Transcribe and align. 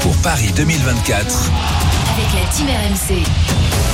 pour 0.00 0.16
Paris 0.18 0.52
2024 0.54 1.50
avec 2.12 2.32
la 2.32 2.48
Team 2.52 2.68
RMC. 2.68 3.93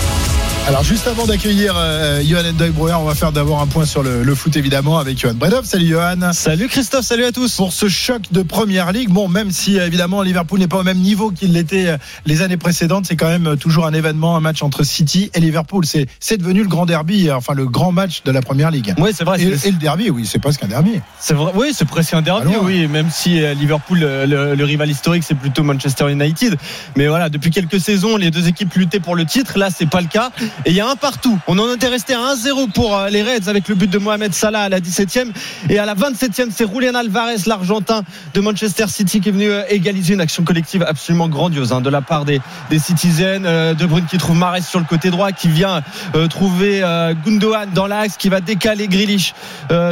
Alors 0.70 0.84
juste 0.84 1.08
avant 1.08 1.26
d'accueillir 1.26 1.74
euh, 1.76 2.22
Johan 2.24 2.48
Endoy 2.48 2.70
Brouwer, 2.70 2.94
on 2.94 3.04
va 3.04 3.16
faire 3.16 3.32
d'abord 3.32 3.60
un 3.60 3.66
point 3.66 3.84
sur 3.84 4.04
le, 4.04 4.22
le 4.22 4.34
foot 4.36 4.56
évidemment 4.56 4.98
avec 4.98 5.18
Johan 5.18 5.34
Bredov. 5.34 5.64
Salut 5.64 5.88
Johan. 5.88 6.32
Salut 6.32 6.68
Christophe, 6.68 7.04
salut 7.04 7.24
à 7.24 7.32
tous. 7.32 7.56
Pour 7.56 7.72
ce 7.72 7.88
choc 7.88 8.22
de 8.30 8.42
première 8.42 8.92
ligue, 8.92 9.08
bon 9.08 9.26
même 9.26 9.50
si 9.50 9.78
évidemment 9.78 10.22
Liverpool 10.22 10.60
n'est 10.60 10.68
pas 10.68 10.78
au 10.78 10.84
même 10.84 10.98
niveau 10.98 11.32
qu'il 11.32 11.54
l'était 11.54 11.88
euh, 11.88 11.96
les 12.24 12.42
années 12.42 12.56
précédentes, 12.56 13.06
c'est 13.06 13.16
quand 13.16 13.26
même 13.26 13.48
euh, 13.48 13.56
toujours 13.56 13.84
un 13.84 13.92
événement, 13.92 14.36
un 14.36 14.40
match 14.40 14.62
entre 14.62 14.84
City 14.84 15.28
et 15.34 15.40
Liverpool. 15.40 15.84
C'est 15.86 16.06
c'est 16.20 16.36
devenu 16.36 16.62
le 16.62 16.68
grand 16.68 16.86
derby, 16.86 17.32
enfin 17.32 17.54
le 17.54 17.66
grand 17.66 17.90
match 17.90 18.22
de 18.22 18.30
la 18.30 18.40
première 18.40 18.70
ligue. 18.70 18.94
Oui 18.98 19.10
c'est 19.12 19.24
vrai. 19.24 19.42
Et, 19.42 19.46
et, 19.46 19.72
le 19.72 19.78
derby, 19.78 20.08
oui, 20.08 20.24
c'est 20.24 20.38
presque 20.38 20.62
un 20.62 20.68
derby. 20.68 21.00
C'est 21.18 21.34
vrai, 21.34 21.50
oui 21.56 21.72
c'est 21.74 21.88
presque 21.88 22.14
un 22.14 22.22
derby, 22.22 22.52
Alors, 22.52 22.62
oui. 22.62 22.86
Même 22.86 23.08
si 23.10 23.40
Liverpool, 23.56 23.98
le, 23.98 24.54
le 24.54 24.64
rival 24.64 24.88
historique, 24.88 25.24
c'est 25.26 25.34
plutôt 25.34 25.64
Manchester 25.64 26.12
United. 26.12 26.56
Mais 26.96 27.08
voilà, 27.08 27.28
depuis 27.28 27.50
quelques 27.50 27.80
saisons, 27.80 28.16
les 28.16 28.30
deux 28.30 28.46
équipes 28.46 28.72
luttaient 28.74 29.00
pour 29.00 29.16
le 29.16 29.24
titre. 29.24 29.58
Là, 29.58 29.68
c'est 29.76 29.90
pas 29.90 30.00
le 30.00 30.06
cas. 30.06 30.30
Et 30.66 30.70
il 30.70 30.76
y 30.76 30.80
a 30.80 30.88
un 30.88 30.96
partout. 30.96 31.38
On 31.46 31.58
en 31.58 31.72
était 31.74 31.88
resté 31.88 32.14
à 32.14 32.34
1-0 32.34 32.70
pour 32.72 32.96
euh, 32.96 33.08
les 33.08 33.22
Reds 33.22 33.48
avec 33.48 33.68
le 33.68 33.74
but 33.74 33.90
de 33.90 33.98
Mohamed 33.98 34.34
Salah 34.34 34.62
à 34.62 34.68
la 34.68 34.80
17e. 34.80 35.32
Et 35.68 35.78
à 35.78 35.86
la 35.86 35.94
27e, 35.94 36.48
c'est 36.50 36.70
Julian 36.70 36.94
Alvarez, 36.94 37.36
l'Argentin 37.46 38.02
de 38.34 38.40
Manchester 38.40 38.86
City, 38.88 39.20
qui 39.20 39.28
est 39.28 39.32
venu 39.32 39.50
euh, 39.50 39.62
égaliser 39.68 40.14
une 40.14 40.20
action 40.20 40.44
collective 40.44 40.84
absolument 40.86 41.28
grandiose 41.28 41.72
hein, 41.72 41.80
de 41.80 41.90
la 41.90 42.00
part 42.00 42.24
des, 42.24 42.40
Citizens. 42.78 43.44
Euh, 43.44 43.74
de 43.74 43.86
Bruyne 43.86 44.06
qui 44.06 44.18
trouve 44.18 44.36
Mares 44.36 44.62
sur 44.62 44.78
le 44.78 44.84
côté 44.84 45.10
droit, 45.10 45.32
qui 45.32 45.48
vient 45.48 45.82
trouver 46.28 46.82
euh, 46.82 47.14
Gundogan 47.24 47.70
dans 47.74 47.86
l'axe, 47.86 48.16
qui 48.16 48.28
va 48.28 48.40
décaler 48.40 48.88
Grealish 48.88 49.34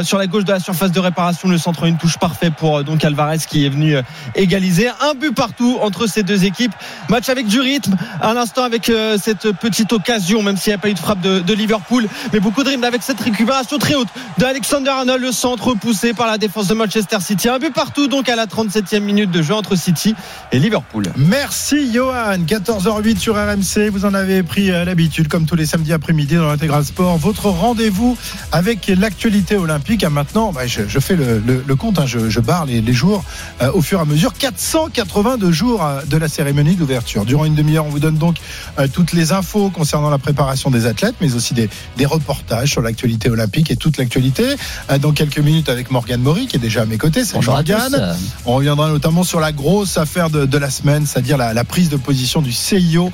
sur 0.03 0.17
la 0.17 0.27
gauche 0.27 0.43
de 0.43 0.51
la 0.51 0.59
surface 0.59 0.91
de 0.91 0.99
réparation. 0.99 1.47
Le 1.49 1.57
centre, 1.57 1.85
une 1.85 1.97
touche 1.97 2.17
parfaite 2.17 2.53
pour 2.55 2.83
donc 2.83 3.03
Alvarez 3.03 3.37
qui 3.47 3.65
est 3.65 3.69
venu 3.69 3.95
égaliser. 4.35 4.89
Un 4.89 5.13
but 5.13 5.33
partout 5.33 5.77
entre 5.81 6.07
ces 6.07 6.23
deux 6.23 6.45
équipes. 6.45 6.73
Match 7.09 7.29
avec 7.29 7.47
du 7.47 7.59
rythme. 7.59 7.95
À 8.21 8.33
l'instant 8.33 8.63
avec 8.63 8.91
cette 9.21 9.51
petite 9.53 9.93
occasion, 9.93 10.41
même 10.49 10.57
s'il 10.57 10.71
n'y 10.71 10.75
a 10.75 10.79
pas 10.79 10.89
eu 10.89 10.93
de 10.93 10.99
frappe 10.99 11.21
de, 11.21 11.39
de, 11.39 11.53
Liverpool, 11.53 12.07
mais 12.33 12.39
beaucoup 12.39 12.63
de 12.63 12.69
rythme 12.69 12.83
avec 12.83 13.03
cette 13.03 13.19
récupération 13.19 13.77
très 13.77 13.93
haute 13.93 14.07
d'Alexander 14.37 14.89
Arnold, 14.89 15.21
le 15.21 15.31
centre 15.31 15.75
poussé 15.75 16.13
par 16.13 16.27
la 16.27 16.37
défense 16.37 16.67
de 16.67 16.73
Manchester 16.73 17.17
City. 17.19 17.49
Un 17.49 17.59
but 17.59 17.73
partout 17.73 18.07
donc 18.07 18.29
à 18.29 18.35
la 18.35 18.47
37e 18.47 19.01
minute 19.01 19.29
de 19.29 19.41
jeu 19.43 19.53
entre 19.53 19.75
City 19.75 20.15
et 20.51 20.59
Liverpool. 20.59 21.05
Merci 21.17 21.93
Johan. 21.93 22.37
14h08 22.47 23.17
sur 23.19 23.35
RMC. 23.35 23.89
Vous 23.91 24.05
en 24.05 24.13
avez 24.13 24.41
pris 24.41 24.67
l'habitude, 24.67 25.27
comme 25.27 25.45
tous 25.45 25.55
les 25.55 25.65
samedis 25.65 25.93
après-midi 25.93 26.35
dans 26.35 26.47
l'intégral 26.47 26.83
sport. 26.83 27.17
Votre 27.17 27.47
rendez-vous 27.47 28.17
avec 28.51 28.87
l'actualité 28.87 29.55
olympique. 29.55 30.03
À 30.03 30.09
maintenant, 30.09 30.51
bah, 30.51 30.65
je, 30.65 30.99
fais 30.99 31.15
le, 31.15 31.75
compte, 31.75 31.99
hein, 31.99 32.05
je, 32.05 32.39
barre 32.39 32.65
les, 32.65 32.93
jours 32.93 33.23
euh, 33.61 33.71
au 33.73 33.81
fur 33.81 33.99
et 33.99 34.01
à 34.01 34.05
mesure. 34.05 34.33
482 34.33 35.51
jours 35.51 35.85
euh, 35.85 36.01
de 36.05 36.17
la 36.17 36.27
cérémonie 36.27 36.75
d'ouverture. 36.75 37.25
Durant 37.25 37.45
une 37.45 37.55
demi-heure, 37.55 37.85
on 37.85 37.89
vous 37.89 37.99
donne 37.99 38.17
donc 38.17 38.37
euh, 38.79 38.87
toutes 38.91 39.13
les 39.13 39.31
infos 39.31 39.69
concernant 39.69 40.09
la 40.09 40.17
préparation 40.17 40.38
des 40.71 40.85
athlètes, 40.85 41.15
mais 41.21 41.33
aussi 41.35 41.53
des, 41.53 41.69
des 41.97 42.05
reportages 42.05 42.71
sur 42.71 42.81
l'actualité 42.81 43.29
olympique 43.29 43.71
et 43.71 43.75
toute 43.75 43.97
l'actualité. 43.97 44.55
Euh, 44.89 44.97
dans 44.97 45.11
quelques 45.11 45.39
minutes 45.39 45.69
avec 45.69 45.91
Morgane 45.91 46.21
Maury, 46.21 46.47
qui 46.47 46.55
est 46.55 46.59
déjà 46.59 46.81
à 46.81 46.85
mes 46.85 46.97
côtés. 46.97 47.25
C'est 47.25 47.43
Morgane. 47.45 48.15
On 48.45 48.55
reviendra 48.55 48.89
notamment 48.89 49.23
sur 49.23 49.39
la 49.39 49.51
grosse 49.51 49.97
affaire 49.97 50.29
de, 50.29 50.45
de 50.45 50.57
la 50.57 50.69
semaine, 50.69 51.05
c'est-à-dire 51.05 51.37
la, 51.37 51.53
la, 51.53 51.63
prise 51.63 51.89
de 51.89 51.97
position 51.97 52.41
du 52.41 52.51
CIO 52.51 53.11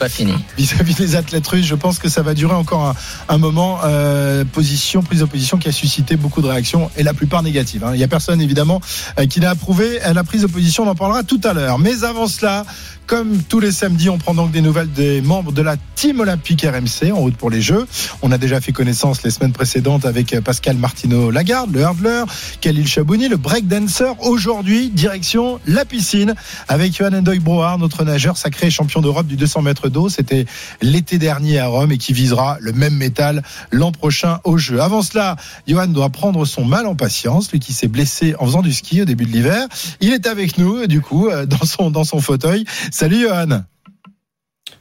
vis-à-vis 0.57 0.93
-vis 0.93 0.97
des 0.97 1.15
athlètes 1.15 1.47
russes. 1.47 1.65
Je 1.65 1.75
pense 1.75 1.99
que 1.99 2.09
ça 2.09 2.21
va 2.21 2.33
durer 2.33 2.55
encore 2.55 2.85
un, 2.85 2.95
un 3.27 3.37
moment. 3.37 3.79
Euh, 3.83 4.43
position, 4.45 5.03
prise 5.03 5.19
de 5.19 5.25
position 5.25 5.57
qui 5.57 5.67
a 5.67 5.71
suscité 5.71 6.15
beaucoup 6.15 6.41
de 6.41 6.47
réactions 6.47 6.89
et 6.97 7.03
la 7.03 7.13
plupart 7.13 7.43
négatives. 7.43 7.83
Hein. 7.83 7.91
Il 7.93 7.97
n'y 7.97 8.03
a 8.03 8.07
personne 8.07 8.41
évidemment 8.41 8.81
euh, 9.19 9.25
qui 9.25 9.39
n'a 9.39 9.51
approuvé 9.51 9.99
la 10.13 10.23
prise 10.23 10.41
de 10.41 10.47
position. 10.47 10.83
On 10.83 10.89
en 10.89 10.95
parlera 10.95 11.23
tout 11.23 11.41
à 11.43 11.53
l'heure. 11.53 11.79
Mais 11.79 12.03
avant 12.03 12.27
cela, 12.27 12.65
comme 13.07 13.43
tous 13.43 13.59
les 13.59 13.71
samedis, 13.71 14.09
on 14.09 14.17
prend 14.17 14.33
donc 14.33 14.51
des 14.51 14.61
nouvelles 14.61 14.91
des 14.91 15.21
membres 15.21 15.51
de 15.51 15.61
la 15.61 15.75
team 15.95 16.19
olympique 16.19 16.65
RMC 16.65 17.11
en 17.11 17.17
route 17.17 17.37
pour 17.37 17.49
les 17.49 17.61
Jeux. 17.61 17.85
On 18.21 18.31
a 18.31 18.37
déjà 18.37 18.59
fait 18.61 18.71
connaissance 18.71 19.23
les 19.23 19.29
semaines 19.29 19.51
précédentes 19.51 20.05
avec 20.05 20.39
Pascal 20.39 20.77
Martino 20.77 21.29
Lagarde, 21.29 21.73
le 21.73 21.81
hurdler, 21.81 22.23
Khalil 22.61 22.87
Chabouni, 22.87 23.27
le 23.27 23.37
breakdancer. 23.37 24.11
Aujourd'hui, 24.21 24.89
direction 24.89 25.59
la 25.67 25.85
piscine 25.85 26.33
avec 26.67 26.95
Johan 26.95 27.13
Endoy 27.13 27.39
Broard, 27.39 27.79
notre 27.79 28.03
nageur 28.03 28.37
sacré 28.37 28.69
champion 28.69 29.01
d'Europe 29.01 29.27
du 29.27 29.35
200 29.35 29.61
mètres 29.61 29.89
d'eau. 29.89 30.09
C'était 30.09 30.45
l'été 30.81 31.17
dernier 31.17 31.59
à 31.59 31.67
Rome 31.67 31.91
et 31.91 31.97
qui 31.97 32.13
visera 32.13 32.57
le 32.59 32.73
même 32.73 32.95
métal 32.95 33.43
l'an 33.71 33.91
prochain 33.91 34.39
aux 34.43 34.57
Jeux. 34.57 34.81
Avant 34.81 35.01
cela, 35.01 35.35
Johan 35.67 35.87
doit 35.87 36.09
prendre 36.09 36.43
son 36.45 36.65
mal 36.65 36.87
en 36.87 36.95
patience, 36.95 37.51
lui 37.51 37.59
qui 37.59 37.73
s'est 37.73 37.87
blessé 37.87 38.35
en 38.39 38.45
faisant 38.45 38.61
du 38.61 38.73
ski 38.73 39.03
au 39.03 39.05
début 39.05 39.25
de 39.25 39.31
l'hiver. 39.31 39.67
Il 40.01 40.11
est 40.11 40.27
avec 40.27 40.57
nous, 40.57 40.87
du 40.87 41.01
coup, 41.01 41.29
dans 41.45 41.65
son, 41.65 41.91
dans 41.91 42.03
son 42.03 42.19
fauteuil. 42.19 42.65
Salut 42.95 43.23
Johan. 43.23 43.63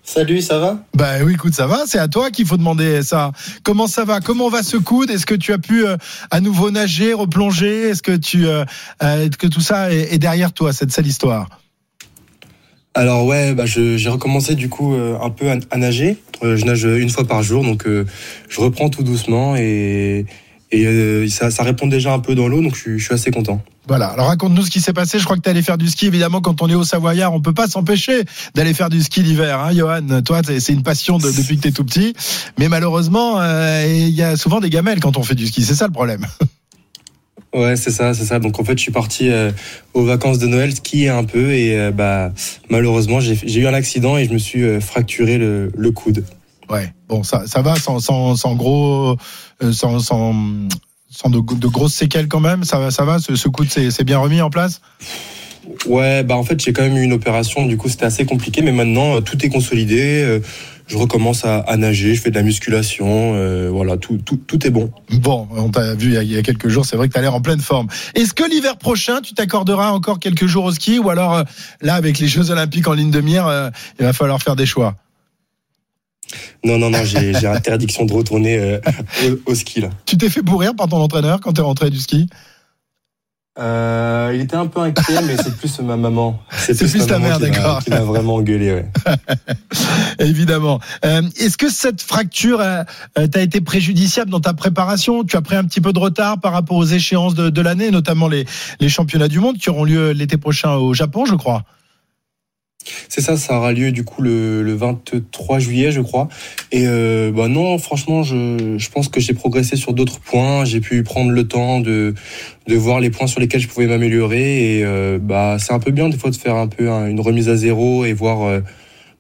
Salut, 0.04 0.41
ça 0.41 0.60
va? 0.60 0.78
Bah 0.94 1.14
oui, 1.25 1.32
écoute, 1.32 1.52
ça 1.52 1.66
va. 1.66 1.82
C'est 1.84 1.98
à 1.98 2.06
toi 2.06 2.30
qu'il 2.30 2.47
faut 2.47 2.56
demander 2.56 3.02
ça. 3.02 3.32
Comment 3.64 3.88
ça 3.88 4.04
va? 4.04 4.20
Comment 4.20 4.48
va 4.48 4.62
ce 4.62 4.76
coude? 4.76 5.10
Est-ce 5.10 5.26
que 5.26 5.34
tu 5.34 5.52
as 5.52 5.58
pu 5.58 5.84
euh, 5.84 5.97
à 6.30 6.41
nouveau 6.41 6.70
nager, 6.70 7.12
replonger? 7.12 7.88
Est-ce 7.88 8.04
que 8.04 8.14
tu, 8.14 8.47
euh, 8.47 8.64
que 9.00 9.48
tout 9.48 9.60
ça 9.60 9.92
est, 9.92 10.14
est, 10.14 10.19
derrière 10.19 10.52
toi 10.52 10.72
cette 10.72 10.92
sale 10.92 11.08
histoire? 11.08 11.48
Alors 12.94 13.26
ouais, 13.26 13.52
bah 13.52 13.66
j'ai 13.66 14.08
recommencé 14.08 14.54
du 14.54 14.69
coup 14.69 14.94
euh, 14.94 15.19
un 15.20 15.31
peu 15.31 15.50
à, 15.50 15.56
à 15.72 15.76
nager. 15.76 16.16
je 16.41 16.64
nage 16.64 16.84
une 16.84 17.10
fois 17.10 17.26
par 17.26 17.42
jour, 17.42 17.64
donc 17.64 17.84
je 17.84 18.60
reprends 18.60 18.91
tout 18.91 19.02
doucement 19.02 19.56
et 19.56 20.26
et 20.83 21.29
ça, 21.29 21.51
ça, 21.51 21.62
répond 21.62 21.87
déjà 21.87 22.12
un 22.12 22.19
peu 22.19 22.35
dans 22.35 22.49
l'eau, 22.49 22.61
donc 22.62 22.77
je, 22.77 22.97
je, 22.97 23.05
suis 23.05 23.15
assez 23.15 23.31
content. 23.31 23.62
Voilà. 23.87 24.07
Alors 24.07 24.27
raconte-nous 24.29 24.62
ce 24.62 24.71
qui 24.71 24.81
s'est 24.81 24.93
passé. 24.93 25.19
Je 25.19 25.25
crois 25.25 25.37
que 25.37 25.43
tu 25.43 25.49
allé 25.49 25.62
faire 25.62 25.79
du 25.79 25.89
ski. 25.89 26.07
Évidemment, 26.07 26.41
quand 26.41 26.62
on 26.62 26.69
est 26.69 26.75
au 26.75 26.85
Savoyard, 26.85 27.35
on 27.35 27.41
peut 27.41 27.53
pas 27.53 27.69
s'empêcher 27.69 28.25
d'aller 28.55 28.75
faire 28.75 28.89
du 28.89 29.03
ski 29.03 29.23
l'hiver. 29.23 29.61
Hein, 29.61 29.73
Johan, 29.75 30.23
toi, 30.25 30.41
c'est 30.45 30.73
une 30.73 30.83
passion 30.83 31.19
de, 31.19 31.31
depuis 31.31 31.57
que 31.57 31.62
tu 31.62 31.69
es 31.69 31.73
tout 31.73 31.85
petit. 31.85 32.15
Mais 32.59 32.69
malheureusement, 32.69 33.37
il 33.37 33.45
euh, 33.45 34.09
y 34.09 34.23
a 34.23 34.37
souvent 34.37 34.61
des 34.61 34.71
gamelles 34.71 35.01
quand 35.01 35.17
on 35.19 35.23
fait 35.23 35.35
du 35.35 35.47
ski. 35.47 35.62
C'est 35.62 35.75
ça 35.75 35.87
le 35.87 35.93
problème. 35.93 36.27
Ouais, 37.55 37.77
c'est 37.77 37.93
ça, 37.93 38.15
c'est 38.15 38.25
ça. 38.25 38.41
Donc 38.41 38.59
en 38.59 38.65
fait, 38.65 38.77
je 38.77 38.83
suis 38.83 38.93
parti 38.93 39.31
euh, 39.31 39.53
aux 39.95 40.05
vacances 40.05 40.39
de 40.39 40.49
Noël 40.49 40.75
skier 40.75 41.09
un 41.09 41.23
peu 41.23 41.53
et 41.53 41.79
euh, 41.79 41.93
bah 41.93 42.33
malheureusement, 42.69 43.21
j'ai 43.21 43.61
eu 43.61 43.67
un 43.69 43.75
accident 43.75 44.17
et 44.17 44.25
je 44.25 44.33
me 44.33 44.39
suis 44.39 44.65
euh, 44.65 44.81
fracturé 44.81 45.39
le, 45.39 45.71
le 45.77 45.91
coude. 45.93 46.25
Ouais, 46.70 46.92
bon, 47.08 47.22
ça, 47.22 47.47
ça 47.47 47.62
va 47.62 47.76
sans, 47.76 47.98
sans, 48.00 48.36
sans 48.36 48.54
gros, 48.54 49.16
euh, 49.62 49.72
sans, 49.72 49.98
sans, 49.98 50.34
sans 51.10 51.30
de, 51.30 51.41
de, 51.41 51.69
grosses 51.69 51.94
séquelles 51.94 52.28
quand 52.28 52.41
même. 52.41 52.64
Ça 52.64 52.78
va, 52.78 52.91
ça 52.91 53.04
va? 53.04 53.19
Ce, 53.19 53.36
ce 53.36 53.48
coup, 53.48 53.64
c'est 53.69 54.04
bien 54.04 54.19
remis 54.19 54.41
en 54.41 54.50
place? 54.50 54.80
Ouais, 55.86 56.22
bah 56.22 56.36
en 56.36 56.42
fait, 56.42 56.60
j'ai 56.60 56.72
quand 56.72 56.82
même 56.82 56.97
eu 56.97 57.02
une 57.02 57.12
opération. 57.12 57.66
Du 57.66 57.76
coup, 57.76 57.88
c'était 57.88 58.04
assez 58.04 58.26
compliqué, 58.26 58.62
mais 58.62 58.72
maintenant, 58.72 59.20
tout 59.22 59.44
est 59.44 59.48
consolidé. 59.48 60.22
Euh, 60.22 60.41
je 60.86 60.98
recommence 60.98 61.44
à, 61.44 61.60
à, 61.60 61.76
nager, 61.76 62.14
je 62.14 62.20
fais 62.20 62.30
de 62.30 62.34
la 62.34 62.42
musculation, 62.42 63.32
euh, 63.34 63.70
voilà, 63.72 63.96
tout, 63.96 64.19
tout, 64.19 64.36
tout 64.36 64.66
est 64.66 64.70
bon. 64.70 64.92
Bon, 65.12 65.48
on 65.52 65.70
t'a 65.70 65.94
vu 65.94 66.14
il 66.14 66.31
y, 66.31 66.36
a, 66.36 66.42
quelques 66.42 66.69
jours, 66.69 66.84
c'est 66.84 66.96
vrai 66.96 67.08
que 67.08 67.14
tu 67.14 67.19
as 67.19 67.22
l'air 67.22 67.34
en 67.34 67.41
pleine 67.41 67.60
forme. 67.60 67.88
Est-ce 68.14 68.34
que 68.34 68.48
l'hiver 68.48 68.76
prochain, 68.76 69.20
tu 69.22 69.34
t'accorderas 69.34 69.91
encore 69.91 70.19
quelques 70.19 70.46
jours 70.46 70.64
au 70.64 70.72
ski? 70.72 70.98
Ou 70.98 71.08
alors 71.08 71.34
euh, 71.34 71.42
là, 71.81 71.94
avec 71.94 72.19
les 72.19 72.28
Jeux 72.28 72.50
Olympiques 72.50 72.86
en 72.86 72.92
ligne 72.92 73.10
de 73.10 73.20
mire, 73.20 73.46
euh, 73.46 73.70
il 73.98 74.04
va 74.04 74.12
falloir 74.12 74.42
faire 74.42 74.56
des 74.56 74.66
choix? 74.66 74.96
Non, 76.65 76.78
non, 76.78 76.91
non, 76.91 76.99
j'ai 77.05 77.47
interdiction 77.47 78.05
de 78.05 78.12
retourner 78.12 78.59
euh, 78.59 78.78
au, 79.47 79.53
au, 79.53 79.55
ski 79.55 79.81
là. 79.81 79.91
Tu 80.06 80.17
t'es 80.17 80.28
fait 80.28 80.43
bourrir 80.43 80.75
par 80.75 80.89
ton 80.89 80.99
entraîneur 80.99 81.41
quand 81.41 81.53
tu 81.53 81.61
es 81.61 81.65
rentré 81.65 81.91
du 81.91 81.99
ski? 81.99 82.28
Euh, 83.56 84.33
il 84.34 84.41
était 84.41 84.56
un 84.56 84.67
peu 84.67 84.81
inquiet, 84.81 85.23
mais 85.28 85.37
c'est 85.37 85.56
plus 85.56 85.78
ma 85.78 85.97
maman. 85.97 86.41
C'est 86.50 86.77
plus, 86.77 86.91
plus 86.91 87.06
ta 87.06 87.21
mère, 87.21 87.39
d'accord. 87.39 87.84
Qui 87.84 87.91
m'a 87.91 88.00
vraiment 88.00 88.34
engueulé, 88.34 88.73
ouais. 88.73 88.91
Évidemment. 90.19 90.81
Euh, 91.05 91.23
Est-ce 91.39 91.56
que 91.56 91.71
cette 91.71 92.03
fracture 92.03 92.61
t'a 93.15 93.41
été 93.41 93.61
préjudiciable 93.61 94.28
dans 94.28 94.41
ta 94.41 94.55
préparation? 94.55 95.23
Tu 95.23 95.37
as 95.37 95.43
pris 95.43 95.55
un 95.55 95.62
petit 95.62 95.81
peu 95.81 95.93
de 95.93 96.00
retard 96.00 96.41
par 96.41 96.53
rapport 96.53 96.77
aux 96.77 96.84
échéances 96.84 97.37
de, 97.37 97.49
de 97.49 97.61
l'année, 97.61 97.93
notamment 97.93 98.27
les, 98.27 98.44
les 98.81 98.89
championnats 98.89 99.28
du 99.28 99.39
monde 99.39 99.56
qui 99.56 99.71
auront 99.71 99.84
lieu 99.84 100.11
l'été 100.11 100.37
prochain 100.37 100.73
au 100.73 100.93
Japon, 100.93 101.25
je 101.25 101.37
crois. 101.37 101.62
C'est 103.08 103.20
ça, 103.20 103.37
ça 103.37 103.56
aura 103.58 103.73
lieu 103.73 103.93
du 103.93 104.05
coup 104.05 104.23
le, 104.23 104.62
le 104.62 104.75
23 104.75 105.58
juillet, 105.58 105.93
je 105.93 106.00
crois. 106.00 106.29
Et 106.73 106.85
euh, 106.87 107.32
bah 107.32 107.49
non, 107.49 107.79
franchement, 107.79 108.23
je, 108.23 108.76
je 108.79 108.91
pense 108.91 109.08
que 109.08 109.20
j'ai 109.20 109.35
progressé 109.35 109.76
sur 109.76 109.93
d'autres 109.93 110.20
points. 110.20 110.64
J'ai 110.64 110.81
pu 110.81 111.03
prendre 111.03 111.31
le 111.31 111.47
temps 111.47 111.81
de, 111.81 112.14
de 112.67 112.75
voir 112.76 113.00
les 113.00 113.11
points 113.11 113.26
sur 113.26 113.41
lesquels 113.41 113.61
je 113.61 113.69
pouvais 113.69 113.87
m'améliorer. 113.87 114.79
Et 114.79 114.85
euh, 114.85 115.19
bah 115.20 115.56
c'est 115.58 115.73
un 115.73 115.79
peu 115.79 115.91
bien 115.91 116.08
des 116.08 116.19
fois 116.19 116.31
de 116.31 116.37
faire 116.37 116.56
un 116.56 116.69
peu 116.69 116.88
une 116.88 117.20
remise 117.20 117.49
à 117.49 117.56
zéro 117.56 118.05
et 118.05 118.12
voir, 118.12 118.43
euh, 118.43 118.61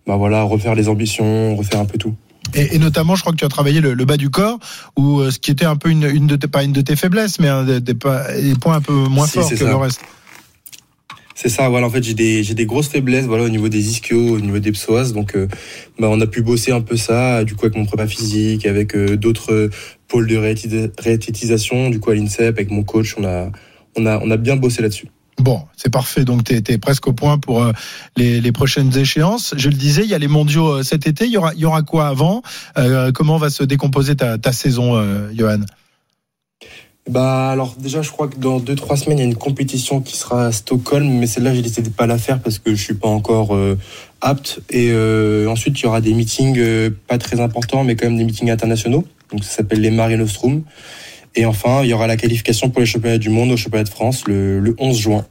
bah 0.06 0.16
voilà, 0.16 0.42
refaire 0.42 0.74
les 0.74 0.88
ambitions, 0.88 1.56
refaire 1.56 1.80
un 1.80 1.86
peu 1.86 1.98
tout. 1.98 2.14
Et, 2.54 2.76
et, 2.76 2.78
notamment, 2.78 3.16
je 3.16 3.22
crois 3.22 3.32
que 3.32 3.38
tu 3.38 3.44
as 3.44 3.48
travaillé 3.48 3.80
le, 3.80 3.94
le 3.94 4.04
bas 4.04 4.18
du 4.18 4.28
corps, 4.30 4.58
ou 4.96 5.22
ce 5.30 5.38
qui 5.38 5.50
était 5.50 5.64
un 5.64 5.76
peu 5.76 5.88
une, 5.88 6.04
une 6.04 6.26
de 6.26 6.36
tes, 6.36 6.46
pas 6.46 6.62
une 6.62 6.72
de 6.72 6.82
tes 6.82 6.94
faiblesses, 6.94 7.40
mais 7.40 7.48
un 7.48 7.64
des, 7.64 7.80
des, 7.80 7.94
des 7.94 8.54
points 8.60 8.76
un 8.76 8.80
peu 8.80 8.92
moins 8.92 9.26
si, 9.26 9.38
forts 9.38 9.48
que 9.48 9.56
ça. 9.56 9.64
le 9.64 9.76
reste. 9.76 10.00
C'est 11.34 11.48
ça, 11.48 11.68
voilà. 11.68 11.86
En 11.86 11.90
fait, 11.90 12.02
j'ai 12.02 12.14
des 12.14 12.42
j'ai 12.44 12.54
des 12.54 12.66
grosses 12.66 12.88
faiblesses, 12.88 13.26
voilà, 13.26 13.44
au 13.44 13.48
niveau 13.48 13.68
des 13.68 13.90
ischios, 13.90 14.36
au 14.36 14.40
niveau 14.40 14.58
des 14.58 14.72
psoas. 14.72 15.12
Donc, 15.12 15.34
euh, 15.34 15.48
bah, 15.98 16.08
on 16.10 16.20
a 16.20 16.26
pu 16.26 16.42
bosser 16.42 16.72
un 16.72 16.80
peu 16.80 16.96
ça, 16.96 17.44
du 17.44 17.54
coup, 17.56 17.66
avec 17.66 17.76
mon 17.76 17.84
prépa 17.86 18.06
physique, 18.06 18.66
avec 18.66 18.94
euh, 18.94 19.16
d'autres 19.16 19.70
pôles 20.08 20.28
de 20.28 20.36
réathlétisation, 20.36 21.90
du 21.90 21.98
coup, 22.00 22.10
à 22.10 22.14
l'INSEP, 22.14 22.56
avec 22.56 22.70
mon 22.70 22.84
coach, 22.84 23.16
on 23.18 23.24
a 23.24 23.50
on 23.96 24.06
a 24.06 24.18
on 24.20 24.30
a 24.30 24.36
bien 24.36 24.56
bossé 24.56 24.82
là-dessus. 24.82 25.08
Bon, 25.38 25.62
c'est 25.76 25.90
parfait. 25.90 26.24
Donc, 26.24 26.44
tu 26.44 26.54
es, 26.54 26.78
presque 26.78 27.06
au 27.08 27.12
point 27.12 27.38
pour 27.38 27.62
euh, 27.62 27.72
les, 28.16 28.40
les, 28.40 28.52
prochaines 28.52 28.96
échéances. 28.96 29.54
Je 29.56 29.68
le 29.68 29.74
disais, 29.74 30.02
il 30.04 30.08
y 30.08 30.14
a 30.14 30.18
les 30.18 30.28
mondiaux 30.28 30.78
euh, 30.78 30.82
cet 30.82 31.06
été. 31.06 31.24
Il 31.26 31.32
y 31.32 31.36
aura, 31.36 31.52
il 31.54 31.60
y 31.60 31.64
aura 31.64 31.82
quoi 31.82 32.06
avant? 32.06 32.42
Euh, 32.78 33.10
Comment 33.12 33.36
va 33.36 33.50
se 33.50 33.64
décomposer 33.64 34.14
ta, 34.14 34.38
ta 34.38 34.52
saison, 34.52 34.96
euh, 34.96 35.30
Johan? 35.34 35.60
Bah 37.08 37.50
alors 37.50 37.74
déjà 37.78 38.00
je 38.00 38.10
crois 38.10 38.28
que 38.28 38.36
dans 38.36 38.58
2-3 38.58 38.96
semaines 38.96 39.18
il 39.18 39.20
y 39.20 39.24
a 39.24 39.28
une 39.28 39.36
compétition 39.36 40.00
qui 40.00 40.16
sera 40.16 40.46
à 40.46 40.52
Stockholm 40.52 41.06
mais 41.06 41.26
celle-là 41.26 41.54
j'ai 41.54 41.60
décidé 41.60 41.82
de 41.82 41.94
pas 41.94 42.06
la 42.06 42.16
faire 42.16 42.40
parce 42.40 42.58
que 42.58 42.74
je 42.74 42.82
suis 42.82 42.94
pas 42.94 43.08
encore 43.08 43.54
euh, 43.54 43.78
apte. 44.22 44.60
Et 44.70 44.88
euh, 44.90 45.46
ensuite 45.48 45.78
il 45.78 45.82
y 45.82 45.86
aura 45.86 46.00
des 46.00 46.14
meetings 46.14 46.56
euh, 46.58 46.90
pas 47.06 47.18
très 47.18 47.40
importants 47.40 47.84
mais 47.84 47.94
quand 47.94 48.06
même 48.06 48.16
des 48.16 48.24
meetings 48.24 48.50
internationaux. 48.50 49.04
Donc 49.30 49.44
ça 49.44 49.50
s'appelle 49.50 49.82
les 49.82 49.90
Mare 49.90 50.16
Nostrum. 50.16 50.62
Et 51.34 51.44
enfin 51.44 51.82
il 51.82 51.90
y 51.90 51.92
aura 51.92 52.06
la 52.06 52.16
qualification 52.16 52.70
pour 52.70 52.80
les 52.80 52.86
championnats 52.86 53.18
du 53.18 53.28
monde 53.28 53.50
au 53.50 53.56
championnat 53.58 53.84
de 53.84 53.90
France 53.90 54.24
le, 54.26 54.58
le 54.58 54.74
11 54.78 54.96
juin. 54.96 55.26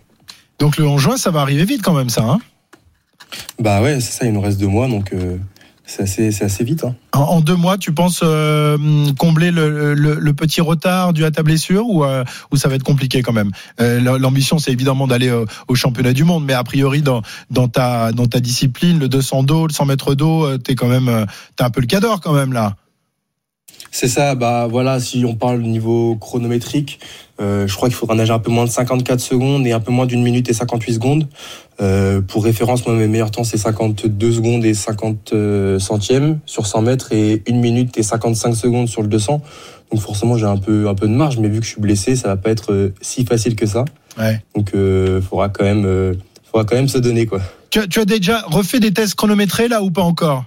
Donc 0.60 0.78
le 0.78 0.86
11 0.86 1.02
juin 1.02 1.18
ça 1.18 1.32
va 1.32 1.42
arriver 1.42 1.66
vite 1.66 1.82
quand 1.82 1.94
même 1.94 2.10
ça 2.10 2.24
hein? 2.24 2.40
Bah 3.58 3.82
ouais 3.82 4.00
c'est 4.00 4.12
ça 4.12 4.26
il 4.28 4.34
nous 4.34 4.42
reste 4.42 4.60
deux 4.60 4.68
mois 4.68 4.88
donc 4.88 5.12
c'est 5.86 6.04
assez, 6.04 6.44
assez 6.44 6.64
vite. 6.64 6.86
Hein. 6.86 6.96
En, 7.12 7.42
deux 7.42 7.56
mois, 7.56 7.78
tu 7.78 7.94
penses 7.94 8.22
euh, 8.24 8.78
combler 9.18 9.52
le, 9.52 10.32
petit 10.32 10.62
retard 10.62 11.14
dû 11.14 11.26
à 11.26 11.32
ta 11.32 11.44
blessure 11.44 11.88
ou, 11.88 12.04
euh, 12.04 12.24
ou 12.52 12.58
ça 12.58 12.70
va 12.70 12.76
être 12.76 12.84
compliqué 12.84 13.22
quand 13.22 13.34
même? 13.34 13.52
Euh, 13.82 14.00
L'ambition, 14.18 14.60
c'est 14.60 14.72
évidemment 14.72 15.08
d'aller 15.08 15.30
au, 15.30 15.46
au, 15.68 15.76
championnat 15.76 16.14
du 16.14 16.24
monde, 16.24 16.46
mais 16.46 16.54
a 16.54 16.64
priori, 16.64 17.02
dans, 17.02 17.22
ta, 17.68 18.12
discipline, 18.40 19.00
le 19.00 19.10
200 19.10 19.44
d'eau, 19.44 19.68
le 19.68 19.74
100 19.74 19.86
mètres 19.86 20.16
d'eau, 20.16 20.58
t'es 20.58 20.76
quand 20.76 20.88
même, 20.88 21.26
t'as 21.56 21.66
un 21.66 21.70
peu 21.70 21.82
le 21.82 21.88
cador 21.88 22.22
quand 22.22 22.34
même 22.34 22.54
là. 22.54 22.76
C'est 23.92 24.08
ça, 24.08 24.34
bah 24.34 24.68
voilà, 24.68 25.00
si 25.00 25.24
on 25.24 25.36
parle 25.36 25.62
niveau 25.62 26.16
chronométrique, 26.16 27.00
euh, 27.40 27.68
je 27.68 27.76
crois 27.76 27.90
qu'il 27.90 27.96
faudra 27.96 28.16
nager 28.16 28.34
un 28.34 28.40
peu 28.40 28.50
moins 28.50 28.66
de 28.66 28.70
54 28.72 29.20
secondes 29.20 29.68
et 29.68 29.72
un 29.72 29.80
peu 29.80 29.92
moins 29.92 30.08
d'une 30.08 30.24
minute 30.24 30.50
et 30.50 30.54
58 30.54 30.94
secondes. 30.94 31.28
Euh, 31.80 32.20
pour 32.22 32.44
référence, 32.44 32.86
moi 32.88 32.96
mes 32.96 33.08
meilleurs 33.08 33.30
temps 33.30 33.44
c'est 33.44 33.58
52 33.58 34.32
secondes 34.32 34.66
et 34.66 34.74
50 34.74 35.34
euh, 35.34 35.78
centièmes 35.78 36.40
sur 36.48 36.66
100 36.66 36.82
mètres 36.82 37.12
et 37.12 37.44
1 37.48 37.54
minute 37.54 37.96
et 37.98 38.04
55 38.04 38.56
secondes 38.56 38.88
sur 38.88 39.04
le 39.04 39.08
200. 39.08 39.42
Donc 39.92 40.02
forcément 40.02 40.38
j'ai 40.38 40.46
un 40.46 40.58
peu 40.58 40.88
un 40.88 40.96
peu 40.96 41.08
de 41.08 41.14
marge, 41.14 41.38
mais 41.38 41.48
vu 41.48 41.60
que 41.60 41.66
je 41.66 41.72
suis 41.72 41.82
blessé, 41.82 42.16
ça 42.16 42.30
va 42.30 42.36
pas 42.36 42.50
être 42.50 42.92
si 43.00 43.26
facile 43.26 43.56
que 43.56 43.68
ça. 43.68 43.86
Ouais. 44.18 44.42
Donc 44.56 44.72
euh, 44.74 45.22
faudra 45.22 45.50
quand 45.50 45.66
même 45.66 46.16
faudra 46.44 46.66
quand 46.66 46.76
même 46.76 46.88
se 46.88 46.98
donner 46.98 47.28
quoi. 47.28 47.42
Tu 47.70 47.80
as, 47.80 47.88
tu 47.88 48.00
as 48.00 48.06
déjà 48.06 48.42
refait 48.48 48.80
des 48.80 48.92
tests 48.92 49.14
chronométrés 49.16 49.68
là 49.68 49.84
ou 49.84 49.92
pas 49.92 50.04
encore? 50.04 50.46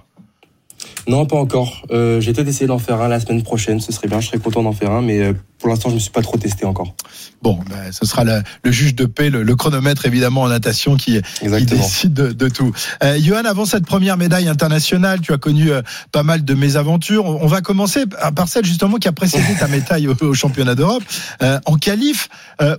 Non, 1.07 1.25
pas 1.25 1.37
encore. 1.37 1.83
Euh, 1.91 2.19
j'ai 2.19 2.33
peut-être 2.33 2.49
essayé 2.49 2.67
d'en 2.67 2.79
faire 2.79 3.01
un 3.01 3.07
la 3.07 3.19
semaine 3.19 3.41
prochaine. 3.41 3.79
Ce 3.79 3.91
serait 3.91 4.07
bien, 4.07 4.19
je 4.19 4.27
serais 4.27 4.39
content 4.39 4.61
d'en 4.61 4.73
faire 4.73 4.91
un, 4.91 5.01
mais 5.01 5.19
euh, 5.21 5.33
pour 5.59 5.69
l'instant, 5.69 5.89
je 5.89 5.95
me 5.95 5.99
suis 5.99 6.11
pas 6.11 6.21
trop 6.21 6.37
testé 6.37 6.65
encore. 6.65 6.93
Bon, 7.41 7.59
ben, 7.69 7.91
ce 7.91 8.05
sera 8.05 8.23
le, 8.23 8.41
le 8.63 8.71
juge 8.71 8.95
de 8.95 9.05
paix, 9.05 9.29
le, 9.29 9.43
le, 9.43 9.55
chronomètre 9.55 10.05
évidemment 10.05 10.41
en 10.41 10.49
natation 10.49 10.97
qui, 10.97 11.19
qui 11.39 11.65
décide 11.65 12.13
de, 12.13 12.31
de 12.31 12.49
tout. 12.49 12.73
Euh, 13.03 13.17
Johan, 13.19 13.45
avant 13.45 13.65
cette 13.65 13.85
première 13.85 14.17
médaille 14.17 14.47
internationale, 14.47 15.21
tu 15.21 15.33
as 15.33 15.37
connu 15.37 15.71
euh, 15.71 15.81
pas 16.11 16.23
mal 16.23 16.43
de 16.43 16.53
mésaventures. 16.53 17.25
On, 17.25 17.43
on, 17.43 17.47
va 17.47 17.61
commencer 17.61 18.05
par 18.35 18.47
celle 18.47 18.65
justement 18.65 18.97
qui 18.97 19.07
a 19.07 19.11
précédé 19.11 19.55
ta 19.59 19.67
médaille 19.67 20.07
au, 20.07 20.15
au 20.21 20.33
championnat 20.33 20.75
d'Europe 20.75 21.03
euh, 21.43 21.59
en 21.65 21.75
qualif, 21.75 22.29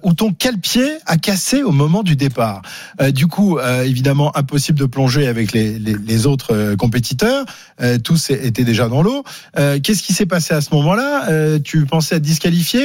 où 0.02 0.12
ton 0.12 0.32
cale-pied 0.32 0.98
a 1.06 1.16
cassé 1.16 1.62
au 1.62 1.70
moment 1.70 2.02
du 2.02 2.16
départ. 2.16 2.62
du 3.10 3.28
coup, 3.28 3.60
évidemment, 3.60 4.36
impossible 4.36 4.78
de 4.78 4.86
plonger 4.86 5.28
avec 5.28 5.52
les, 5.52 5.78
les, 5.78 5.94
les 5.94 6.26
autres 6.26 6.74
compétiteurs. 6.74 7.44
tous 8.02 8.30
étaient 8.30 8.64
déjà 8.64 8.88
dans 8.88 9.02
l'eau. 9.02 9.22
Qu'est-ce 9.56 10.02
qui 10.02 10.12
s'est 10.12 10.26
passé 10.26 10.54
à 10.54 10.60
ce 10.60 10.74
moment-là? 10.74 11.58
Tu 11.60 11.86
pensais 11.86 12.16
être 12.16 12.22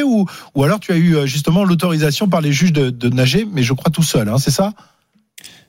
ou, 0.02 0.26
ou 0.56 0.64
alors 0.64 0.80
tu 0.80 0.92
as 0.92 0.98
eu 0.98 1.28
justement 1.28 1.64
l'autorisation 1.64 2.28
par 2.28 2.42
les 2.42 2.52
juges 2.52 2.74
de, 2.74 2.90
de, 2.90 3.10
nager, 3.10 3.46
mais 3.52 3.62
je 3.62 3.74
crois 3.74 3.92
tout 3.92 4.02
seul, 4.02 4.30
hein, 4.30 4.40
c'est 4.40 4.52
ça? 4.52 4.74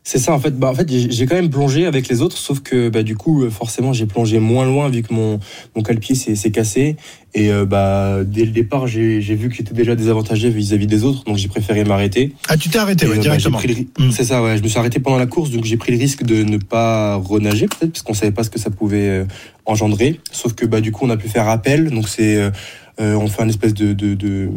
C'est 0.06 0.19
ça 0.19 0.35
en 0.35 0.38
fait. 0.38 0.50
Bah 0.59 0.69
en 0.69 0.75
fait 0.75 0.87
j'ai 0.91 1.25
quand 1.25 1.35
même 1.35 1.49
plongé 1.49 1.87
avec 1.87 2.09
les 2.09 2.21
autres, 2.21 2.37
sauf 2.37 2.61
que 2.61 2.91
bah 2.91 3.03
du 3.03 3.17
coup 3.17 3.49
forcément 3.49 3.94
j'ai 3.94 4.05
plongé 4.05 4.38
moins 4.38 4.67
loin 4.67 4.91
vu 4.91 5.03
que 5.03 5.15
mon 5.15 5.41
mon 5.75 5.82
cale-pied 5.82 6.15
s'est 6.15 6.50
cassé 6.50 6.97
et 7.32 7.50
euh, 7.50 7.65
bah 7.65 8.19
dès 8.23 8.44
le 8.44 8.50
départ 8.50 8.87
j'ai 8.87 9.19
vu 9.21 9.49
que 9.49 9.55
j'étais 9.56 9.73
déjà 9.73 9.94
désavantagé 9.97 10.50
vis-à-vis 10.50 10.87
des 10.87 11.05
autres, 11.05 11.25
donc 11.25 11.38
j'ai 11.38 11.49
préféré 11.49 11.85
m'arrêter. 11.85 12.35
Ah 12.49 12.59
tu 12.59 12.69
t'es 12.69 12.79
arrêté 12.79 13.06
ouais, 13.06 13.17
euh, 13.17 13.21
directement. 13.21 13.59
Bah, 13.59 14.05
mmh. 14.05 14.11
C'est 14.11 14.25
ça 14.25 14.43
ouais. 14.43 14.59
Je 14.59 14.62
me 14.62 14.69
suis 14.69 14.79
arrêté 14.79 15.00
pendant 15.00 15.17
la 15.17 15.26
course, 15.26 15.50
donc 15.50 15.65
j'ai 15.65 15.79
pris 15.79 15.91
le 15.91 15.99
risque 15.99 16.23
de 16.23 16.43
ne 16.43 16.59
pas 16.59 17.17
renager 17.17 17.67
peut-être 17.67 17.93
parce 17.93 18.03
qu'on 18.03 18.12
savait 18.12 18.31
pas 18.31 18.44
ce 18.44 18.50
que 18.50 18.59
ça 18.59 18.69
pouvait 18.69 19.09
euh, 19.09 19.25
engendrer. 19.65 20.21
Sauf 20.32 20.53
que 20.53 20.67
bah 20.67 20.82
du 20.82 20.93
coup 20.93 21.06
on 21.06 21.11
a 21.11 21.17
pu 21.17 21.31
faire 21.31 21.49
appel, 21.49 21.88
donc 21.88 22.11
c'est 22.11 22.37
euh, 22.37 22.50
on 22.99 23.26
fait 23.26 23.43
un 23.43 23.49
espèce 23.49 23.75
de, 23.75 23.93
de, 23.93 24.14
de 24.14 24.50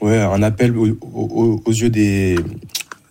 ouais 0.00 0.18
un 0.18 0.42
appel 0.42 0.74
aux, 0.76 1.72
yeux 1.72 1.90
des 1.90 2.36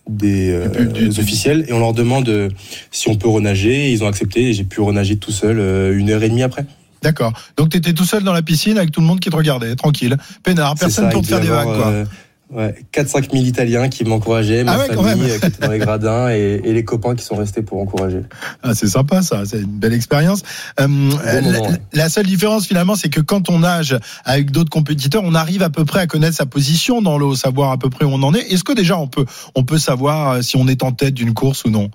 des, 0.08 0.50
euh, 0.50 0.86
du, 0.86 1.08
officiels 1.20 1.64
et 1.68 1.72
on 1.72 1.78
leur 1.78 1.92
demande 1.92 2.28
euh, 2.28 2.48
si 2.90 3.08
on 3.08 3.16
peut 3.16 3.28
renager. 3.28 3.92
Ils 3.92 4.02
ont 4.04 4.08
accepté 4.08 4.48
et 4.48 4.52
j'ai 4.52 4.64
pu 4.64 4.80
renager 4.80 5.16
tout 5.16 5.30
seul 5.30 5.58
euh, 5.58 5.96
une 5.96 6.10
heure 6.10 6.22
et 6.22 6.28
demie 6.28 6.42
après. 6.42 6.66
D'accord. 7.02 7.32
Donc 7.56 7.70
tu 7.70 7.76
étais 7.78 7.92
tout 7.92 8.04
seul 8.04 8.22
dans 8.22 8.32
la 8.32 8.42
piscine 8.42 8.78
avec 8.78 8.92
tout 8.92 9.00
le 9.00 9.06
monde 9.06 9.20
qui 9.20 9.30
te 9.30 9.36
regardait, 9.36 9.74
tranquille, 9.74 10.16
peinard, 10.42 10.76
personne 10.76 11.06
ça, 11.06 11.10
pour 11.10 11.22
te 11.22 11.26
faire 11.26 11.40
des 11.40 11.48
vagues. 11.48 11.64
Quoi. 11.64 12.04
Euh, 12.54 12.56
Ouais, 12.62 12.74
4-5 12.92 13.32
000 13.32 13.44
Italiens 13.44 13.88
qui 13.88 14.04
m'encourageaient, 14.04 14.62
ma 14.64 14.72
ah 14.72 14.78
ouais, 14.78 14.94
famille 14.94 15.38
qui 15.40 15.46
était 15.46 15.66
dans 15.66 15.72
les 15.72 15.78
gradins 15.78 16.30
et, 16.30 16.60
et, 16.64 16.72
les 16.72 16.84
copains 16.84 17.14
qui 17.14 17.24
sont 17.24 17.34
restés 17.34 17.62
pour 17.62 17.80
encourager. 17.80 18.20
Ah, 18.62 18.74
c'est 18.74 18.88
sympa 18.88 19.22
ça, 19.22 19.44
c'est 19.46 19.60
une 19.60 19.78
belle 19.78 19.94
expérience. 19.94 20.42
Euh, 20.78 20.86
bon 20.86 21.18
la, 21.24 21.40
moment, 21.40 21.68
ouais. 21.68 21.78
la, 21.92 22.08
seule 22.08 22.26
différence 22.26 22.66
finalement, 22.66 22.94
c'est 22.94 23.08
que 23.08 23.20
quand 23.20 23.48
on 23.48 23.60
nage 23.60 23.98
avec 24.24 24.50
d'autres 24.50 24.70
compétiteurs, 24.70 25.22
on 25.24 25.34
arrive 25.34 25.62
à 25.62 25.70
peu 25.70 25.84
près 25.84 26.00
à 26.00 26.06
connaître 26.06 26.36
sa 26.36 26.46
position 26.46 27.00
dans 27.00 27.16
l'eau, 27.16 27.34
savoir 27.34 27.70
à 27.70 27.78
peu 27.78 27.88
près 27.88 28.04
où 28.04 28.10
on 28.10 28.22
en 28.22 28.34
est. 28.34 28.52
Est-ce 28.52 28.64
que 28.64 28.72
déjà 28.72 28.98
on 28.98 29.08
peut, 29.08 29.24
on 29.54 29.64
peut 29.64 29.78
savoir 29.78 30.30
euh, 30.32 30.42
si 30.42 30.56
on 30.56 30.68
est 30.68 30.82
en 30.82 30.92
tête 30.92 31.14
d'une 31.14 31.34
course 31.34 31.64
ou 31.64 31.70
non? 31.70 31.90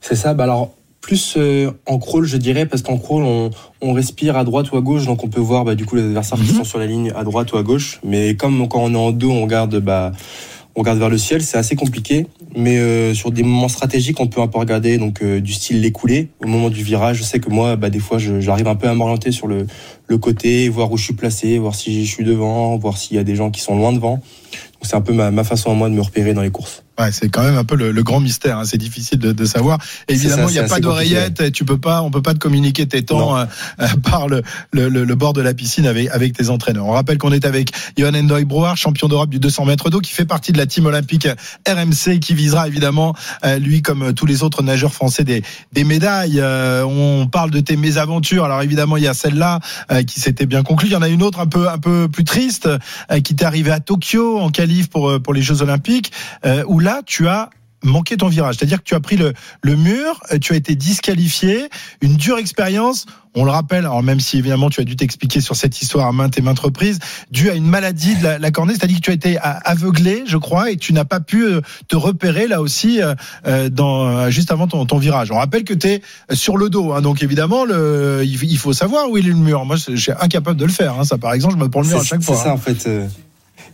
C'est 0.00 0.16
ça. 0.16 0.34
Bah 0.34 0.44
alors 0.44 0.74
plus 1.08 1.36
euh, 1.38 1.70
en 1.86 1.98
crawl, 1.98 2.26
je 2.26 2.36
dirais, 2.36 2.66
parce 2.66 2.82
qu'en 2.82 2.98
crawl, 2.98 3.22
on, 3.24 3.48
on, 3.80 3.94
respire 3.94 4.36
à 4.36 4.44
droite 4.44 4.70
ou 4.72 4.76
à 4.76 4.82
gauche, 4.82 5.06
donc 5.06 5.24
on 5.24 5.28
peut 5.28 5.40
voir 5.40 5.64
bah, 5.64 5.74
du 5.74 5.86
coup 5.86 5.96
les 5.96 6.02
adversaires 6.02 6.36
mm 6.36 6.42
-hmm. 6.42 6.46
qui 6.48 6.54
sont 6.54 6.64
sur 6.64 6.78
la 6.78 6.84
ligne 6.84 7.10
à 7.16 7.24
droite 7.24 7.50
ou 7.52 7.56
à 7.56 7.62
gauche. 7.62 7.98
Mais 8.04 8.34
comme 8.40 8.68
quand 8.68 8.82
on 8.88 8.92
est 8.92 9.04
en 9.06 9.10
dos, 9.10 9.30
on 9.30 9.42
regarde, 9.46 9.76
bah, 9.80 10.12
on 10.76 10.80
regarde 10.82 10.98
vers 10.98 11.08
le 11.08 11.16
ciel, 11.26 11.40
c'est 11.48 11.56
assez 11.56 11.76
compliqué. 11.76 12.16
Mais 12.64 12.76
euh, 12.76 13.14
sur 13.14 13.30
des 13.32 13.42
moments 13.42 13.72
stratégiques, 13.78 14.20
on 14.20 14.28
peut 14.32 14.42
un 14.46 14.50
peu 14.52 14.58
regarder 14.58 14.98
donc 14.98 15.22
euh, 15.22 15.40
du 15.40 15.52
style 15.58 15.78
l'écoulé 15.80 16.18
au 16.44 16.46
moment 16.54 16.68
du 16.68 16.82
virage. 16.90 17.16
Je 17.20 17.24
sais 17.30 17.40
que 17.44 17.50
moi, 17.58 17.68
bah, 17.80 17.88
des 17.96 18.02
fois, 18.06 18.18
j'arrive 18.46 18.68
un 18.74 18.78
peu 18.82 18.88
à 18.92 18.94
m'orienter 19.00 19.32
sur 19.38 19.46
le, 19.52 19.60
le 20.12 20.18
côté, 20.26 20.50
voir 20.76 20.88
où 20.92 20.96
je 21.00 21.04
suis 21.08 21.18
placé, 21.22 21.46
voir 21.64 21.74
si 21.80 21.88
je 22.04 22.10
suis 22.14 22.26
devant, 22.32 22.76
voir 22.84 22.94
s'il 23.00 23.14
y 23.16 23.20
a 23.24 23.26
des 23.30 23.36
gens 23.40 23.50
qui 23.54 23.62
sont 23.66 23.76
loin 23.80 23.92
devant. 23.98 24.16
C'est 24.82 24.98
un 25.00 25.04
peu 25.08 25.14
ma, 25.20 25.30
ma 25.38 25.44
façon 25.52 25.68
à 25.70 25.74
moi 25.80 25.88
de 25.90 25.94
me 25.94 26.04
repérer 26.10 26.34
dans 26.34 26.44
les 26.48 26.54
courses. 26.58 26.84
Ouais, 26.98 27.12
c'est 27.12 27.28
quand 27.28 27.42
même 27.42 27.56
un 27.56 27.64
peu 27.64 27.76
le, 27.76 27.92
le 27.92 28.02
grand 28.02 28.20
mystère. 28.20 28.58
Hein. 28.58 28.64
C'est 28.64 28.78
difficile 28.78 29.18
de, 29.18 29.32
de, 29.32 29.44
savoir. 29.44 29.78
Évidemment, 30.08 30.48
il 30.48 30.52
n'y 30.52 30.58
a 30.58 30.64
pas 30.64 30.80
d'oreillette. 30.80 31.52
Tu 31.52 31.64
peux 31.64 31.78
pas, 31.78 32.02
on 32.02 32.10
peut 32.10 32.22
pas 32.22 32.34
te 32.34 32.38
communiquer 32.38 32.86
tes 32.86 33.02
temps 33.02 33.36
euh, 33.36 33.46
par 34.02 34.28
le, 34.28 34.42
le, 34.72 34.88
le, 34.88 35.14
bord 35.14 35.32
de 35.32 35.40
la 35.40 35.54
piscine 35.54 35.86
avec, 35.86 36.08
avec 36.10 36.36
tes 36.36 36.50
entraîneurs. 36.50 36.86
On 36.86 36.92
rappelle 36.92 37.18
qu'on 37.18 37.32
est 37.32 37.44
avec 37.44 37.70
Johan 37.96 38.14
Endoy 38.14 38.44
Brouard, 38.44 38.76
champion 38.76 39.08
d'Europe 39.08 39.30
du 39.30 39.38
200 39.38 39.66
mètres 39.66 39.90
d'eau, 39.90 40.00
qui 40.00 40.12
fait 40.12 40.24
partie 40.24 40.52
de 40.52 40.58
la 40.58 40.66
team 40.66 40.86
olympique 40.86 41.28
RMC, 41.68 42.18
qui 42.20 42.34
visera 42.34 42.66
évidemment 42.66 43.14
euh, 43.44 43.58
lui 43.58 43.82
comme 43.82 44.12
tous 44.14 44.26
les 44.26 44.42
autres 44.42 44.62
nageurs 44.62 44.92
français 44.92 45.24
des, 45.24 45.42
des 45.72 45.84
médailles. 45.84 46.40
Euh, 46.40 46.84
on 46.84 47.26
parle 47.26 47.50
de 47.50 47.60
tes 47.60 47.76
mésaventures. 47.76 48.44
Alors 48.44 48.62
évidemment, 48.62 48.96
il 48.96 49.04
y 49.04 49.08
a 49.08 49.14
celle-là 49.14 49.60
euh, 49.92 50.02
qui 50.02 50.20
s'était 50.20 50.46
bien 50.46 50.62
conclue. 50.62 50.88
Il 50.88 50.92
y 50.92 50.96
en 50.96 51.02
a 51.02 51.08
une 51.08 51.22
autre 51.22 51.40
un 51.40 51.46
peu 51.46 51.68
un 51.68 51.78
peu 51.78 52.08
plus 52.08 52.24
triste 52.24 52.66
euh, 52.66 53.20
qui 53.20 53.36
t'est 53.36 53.44
arrivée 53.44 53.70
à 53.70 53.80
Tokyo 53.80 54.38
en 54.38 54.50
qualif 54.50 54.88
pour 54.90 55.20
pour 55.22 55.34
les 55.34 55.42
Jeux 55.42 55.62
Olympiques, 55.62 56.12
où 56.66 56.78
là, 56.78 56.87
tu 57.04 57.28
as 57.28 57.50
manqué 57.84 58.16
ton 58.16 58.28
virage. 58.28 58.56
C'est-à-dire 58.56 58.78
que 58.78 58.84
tu 58.84 58.94
as 58.94 59.00
pris 59.00 59.16
le, 59.16 59.32
le 59.62 59.76
mur, 59.76 60.20
tu 60.40 60.52
as 60.52 60.56
été 60.56 60.74
disqualifié, 60.74 61.68
une 62.00 62.16
dure 62.16 62.38
expérience. 62.38 63.06
On 63.34 63.44
le 63.44 63.52
rappelle, 63.52 63.84
alors 63.84 64.02
même 64.02 64.18
si 64.18 64.36
évidemment 64.36 64.68
tu 64.68 64.80
as 64.80 64.84
dû 64.84 64.96
t'expliquer 64.96 65.40
sur 65.40 65.54
cette 65.54 65.80
histoire 65.80 66.08
à 66.08 66.12
maintes 66.12 66.36
et 66.38 66.40
maintes 66.40 66.58
reprises, 66.58 66.98
dû 67.30 67.50
à 67.50 67.54
une 67.54 67.66
maladie 67.66 68.16
de 68.16 68.24
la, 68.24 68.38
la 68.38 68.50
cornée, 68.50 68.74
c'est-à-dire 68.74 68.96
que 68.96 69.02
tu 69.02 69.10
as 69.10 69.14
été 69.14 69.38
aveuglé, 69.40 70.24
je 70.26 70.36
crois, 70.38 70.72
et 70.72 70.76
tu 70.76 70.92
n'as 70.92 71.04
pas 71.04 71.20
pu 71.20 71.46
te 71.86 71.94
repérer 71.94 72.48
là 72.48 72.60
aussi 72.60 72.98
dans, 73.70 74.28
juste 74.30 74.50
avant 74.50 74.66
ton, 74.66 74.84
ton 74.86 74.98
virage. 74.98 75.30
On 75.30 75.36
rappelle 75.36 75.62
que 75.62 75.74
tu 75.74 75.86
es 75.86 76.02
sur 76.32 76.56
le 76.56 76.68
dos, 76.70 76.92
hein, 76.94 77.00
donc 77.00 77.22
évidemment 77.22 77.64
le, 77.64 78.22
il 78.24 78.58
faut 78.58 78.72
savoir 78.72 79.08
où 79.08 79.16
il 79.18 79.26
est 79.26 79.30
le 79.30 79.36
mur. 79.36 79.64
Moi, 79.64 79.76
je 79.76 79.94
suis 79.94 80.12
incapable 80.18 80.58
de 80.58 80.64
le 80.64 80.72
faire. 80.72 80.98
Hein. 80.98 81.04
Ça, 81.04 81.16
par 81.16 81.32
exemple, 81.32 81.54
je 81.54 81.60
me 81.60 81.68
prends 81.68 81.82
le 81.82 81.88
mur 81.88 82.00
à 82.00 82.04
chaque 82.04 82.22
fois. 82.22 82.34
C'est 82.34 82.42
ça 82.42 82.50
hein. 82.50 82.54
en 82.54 82.58
fait. 82.58 82.88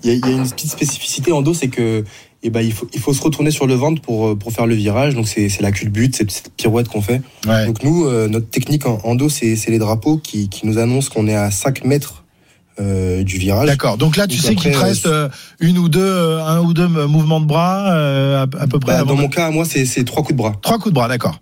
Il 0.02 0.10
y, 0.10 0.12
a, 0.12 0.28
y, 0.28 0.30
a 0.30 0.36
une 0.36 0.50
petite 0.50 0.72
spécificité 0.72 1.32
en 1.32 1.40
dos, 1.40 1.54
c'est 1.54 1.68
que 1.68 2.04
et 2.44 2.50
ben, 2.50 2.60
il, 2.60 2.74
faut, 2.74 2.86
il 2.92 3.00
faut 3.00 3.14
se 3.14 3.22
retourner 3.22 3.50
sur 3.50 3.66
le 3.66 3.72
ventre 3.72 4.02
pour, 4.02 4.38
pour 4.38 4.52
faire 4.52 4.66
le 4.66 4.74
virage. 4.74 5.14
Donc, 5.14 5.26
c'est 5.26 5.60
la 5.60 5.72
culbute, 5.72 6.14
c'est 6.14 6.30
cette 6.30 6.52
pirouette 6.52 6.88
qu'on 6.88 7.00
fait. 7.00 7.22
Ouais. 7.46 7.64
Donc, 7.64 7.82
nous, 7.82 8.04
euh, 8.04 8.28
notre 8.28 8.50
technique 8.50 8.84
en, 8.84 9.00
en 9.02 9.14
dos, 9.14 9.30
c'est 9.30 9.56
les 9.68 9.78
drapeaux 9.78 10.18
qui, 10.18 10.50
qui 10.50 10.66
nous 10.66 10.76
annoncent 10.76 11.08
qu'on 11.10 11.26
est 11.26 11.34
à 11.34 11.50
5 11.50 11.86
mètres 11.86 12.24
euh, 12.78 13.24
du 13.24 13.38
virage. 13.38 13.66
D'accord. 13.66 13.96
Donc 13.96 14.16
là, 14.16 14.26
tu 14.26 14.36
Donc 14.36 14.44
sais 14.44 14.54
qu'il 14.56 14.72
te 14.72 14.76
reste 14.76 15.06
euh, 15.06 15.30
une 15.58 15.78
ou 15.78 15.88
deux, 15.88 16.38
un 16.38 16.60
ou 16.60 16.74
deux 16.74 16.86
mouvements 16.86 17.40
de 17.40 17.46
bras 17.46 17.86
à, 17.86 18.42
à, 18.42 18.46
peu 18.46 18.78
près. 18.78 18.92
Bah, 18.98 19.04
dans 19.04 19.16
mon 19.16 19.28
cas, 19.28 19.50
moi, 19.50 19.64
c'est 19.64 20.04
trois 20.04 20.22
coups 20.22 20.34
de 20.34 20.38
bras. 20.38 20.52
Trois 20.60 20.76
coups 20.76 20.90
de 20.90 20.94
bras, 20.94 21.08
d'accord. 21.08 21.40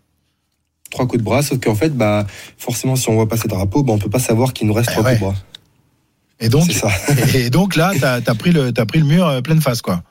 Trois 0.92 1.06
coups 1.08 1.18
de 1.18 1.24
bras, 1.24 1.42
sauf 1.42 1.58
qu'en 1.58 1.74
fait, 1.74 1.96
bah, 1.96 2.26
forcément, 2.58 2.94
si 2.94 3.08
on 3.08 3.14
voit 3.14 3.28
pas 3.28 3.36
ces 3.36 3.48
drapeaux, 3.48 3.82
bah, 3.82 3.92
on 3.92 3.98
peut 3.98 4.10
pas 4.10 4.20
savoir 4.20 4.52
qu'il 4.52 4.68
nous 4.68 4.74
reste 4.74 4.90
eh 4.92 4.94
trois 4.94 5.04
ouais. 5.04 5.18
coups 5.18 5.30
de 5.30 5.34
bras. 5.34 5.42
Et 6.38 6.48
donc, 6.48 6.70
et 7.34 7.50
donc 7.50 7.74
là, 7.74 7.90
tu 7.92 8.04
as, 8.04 8.20
as, 8.24 8.34
pris 8.36 8.52
le, 8.52 8.72
as 8.76 8.86
pris 8.86 9.00
le 9.00 9.06
mur 9.06 9.42
pleine 9.42 9.60
face, 9.60 9.82
quoi. 9.82 10.04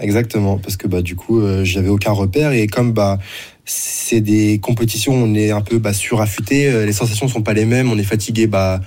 Exactement, 0.00 0.58
parce 0.58 0.76
que 0.78 0.88
bah 0.88 1.02
du 1.02 1.16
coup 1.16 1.40
euh, 1.40 1.64
j'avais 1.64 1.90
aucun 1.90 2.12
repère 2.12 2.52
et 2.52 2.66
comme 2.66 2.92
bah 2.92 3.18
c'est 3.66 4.20
des 4.22 4.58
compétitions, 4.58 5.12
on 5.12 5.34
est 5.34 5.50
un 5.50 5.60
peu 5.60 5.78
bah, 5.78 5.92
suraffûté, 5.92 6.66
euh, 6.66 6.86
les 6.86 6.92
sensations 6.94 7.28
sont 7.28 7.42
pas 7.42 7.52
les 7.52 7.66
mêmes, 7.66 7.90
on 7.92 7.98
est 7.98 8.02
fatigué 8.04 8.46
bah 8.46 8.80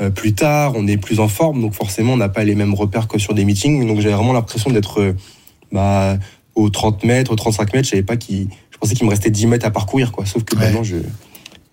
euh, 0.00 0.10
plus 0.10 0.34
tard, 0.34 0.74
on 0.76 0.86
est 0.86 0.96
plus 0.98 1.18
en 1.18 1.26
forme, 1.28 1.60
donc 1.60 1.74
forcément 1.74 2.12
on 2.12 2.16
n'a 2.16 2.28
pas 2.28 2.44
les 2.44 2.54
mêmes 2.54 2.74
repères 2.74 3.08
que 3.08 3.18
sur 3.18 3.34
des 3.34 3.44
meetings, 3.44 3.86
donc 3.86 4.00
j'avais 4.00 4.14
vraiment 4.14 4.32
l'impression 4.32 4.70
d'être 4.70 5.14
bah 5.72 6.16
aux 6.54 6.70
30 6.70 7.02
mètres, 7.04 7.32
aux 7.32 7.36
35 7.36 7.72
mètres, 7.74 7.86
je 7.86 7.90
savais 7.90 8.02
pas 8.04 8.16
qui, 8.16 8.48
je 8.70 8.78
pensais 8.78 8.94
qu'il 8.94 9.04
me 9.04 9.10
restait 9.10 9.30
10 9.30 9.48
mètres 9.48 9.66
à 9.66 9.70
parcourir 9.70 10.12
quoi, 10.12 10.26
sauf 10.26 10.44
que 10.44 10.54
Ouais. 10.54 10.66
maintenant 10.66 10.84
je 10.84 10.96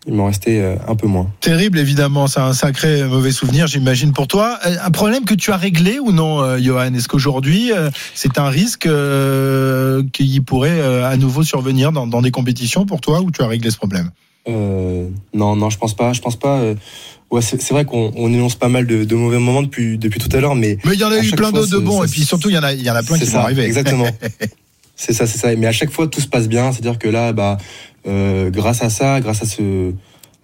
il 0.09 0.15
m'en 0.15 0.25
restait 0.25 0.59
euh, 0.59 0.75
un 0.87 0.95
peu 0.95 1.05
moins. 1.05 1.29
Terrible, 1.39 1.77
évidemment. 1.77 2.25
C'est 2.25 2.39
un 2.39 2.53
sacré 2.53 3.03
mauvais 3.03 3.31
souvenir, 3.31 3.67
j'imagine, 3.67 4.11
pour 4.11 4.25
toi. 4.27 4.57
Euh, 4.65 4.75
Un 4.83 4.89
problème 4.89 5.23
que 5.23 5.35
tu 5.35 5.51
as 5.51 5.57
réglé 5.57 5.99
ou 5.99 6.11
non, 6.11 6.41
euh, 6.41 6.57
Johan? 6.59 6.91
Est-ce 6.95 7.07
qu'aujourd'hui, 7.07 7.71
euh, 7.71 7.91
c'est 8.15 8.39
un 8.39 8.49
risque 8.49 8.87
euh, 8.87 10.01
qui 10.11 10.41
pourrait 10.41 10.79
euh, 10.79 11.07
à 11.07 11.15
nouveau 11.15 11.43
survenir 11.43 11.91
dans, 11.91 12.07
dans 12.07 12.23
des 12.23 12.31
compétitions 12.31 12.87
pour 12.87 13.01
toi 13.01 13.21
ou 13.21 13.29
tu 13.29 13.43
as 13.43 13.47
réglé 13.47 13.69
ce 13.69 13.77
problème? 13.77 14.09
Euh, 14.47 15.07
non, 15.35 15.55
non, 15.55 15.69
je 15.69 15.77
pense 15.77 15.95
pas. 15.95 16.11
Je 16.13 16.21
pense 16.21 16.37
pas. 16.37 16.57
euh, 16.59 16.73
ouais, 17.29 17.41
c'est 17.43 17.69
vrai 17.69 17.85
qu'on 17.85 18.11
on 18.15 18.33
énonce 18.33 18.55
pas 18.55 18.67
mal 18.69 18.87
de, 18.87 19.03
de 19.03 19.15
mauvais 19.15 19.37
moments 19.37 19.61
depuis, 19.61 19.99
depuis 19.99 20.19
tout 20.19 20.35
à 20.35 20.39
l'heure, 20.41 20.55
mais 20.55 20.79
Mais 20.85 20.93
il 20.95 20.99
y 20.99 21.03
en 21.03 21.11
a 21.11 21.19
eu 21.19 21.29
plein 21.31 21.51
d'autres 21.51 21.71
de 21.71 21.77
bons, 21.77 22.03
et 22.03 22.07
puis 22.07 22.23
surtout, 22.23 22.49
il 22.49 22.55
y 22.55 22.57
en 22.57 22.63
a, 22.63 22.73
il 22.73 22.81
y 22.81 22.89
en 22.89 22.95
a 22.95 23.03
plein 23.03 23.19
qui 23.19 23.27
ça, 23.27 23.37
vont 23.37 23.43
arriver. 23.43 23.63
Exactement. 23.65 24.07
c'est 24.99 25.13
ça, 25.13 25.25
c'est 25.25 25.37
ça. 25.37 25.55
Mais 25.55 25.65
à 25.65 25.71
chaque 25.71 25.91
fois, 25.91 26.07
tout 26.09 26.19
se 26.19 26.27
passe 26.27 26.49
bien. 26.49 26.73
C'est-à-dire 26.73 26.99
que 26.99 27.07
là, 27.07 27.31
bah, 27.31 27.57
euh, 28.05 28.49
grâce 28.49 28.83
à 28.83 28.89
ça, 28.89 29.21
grâce 29.21 29.41
à 29.41 29.45
ce, 29.45 29.93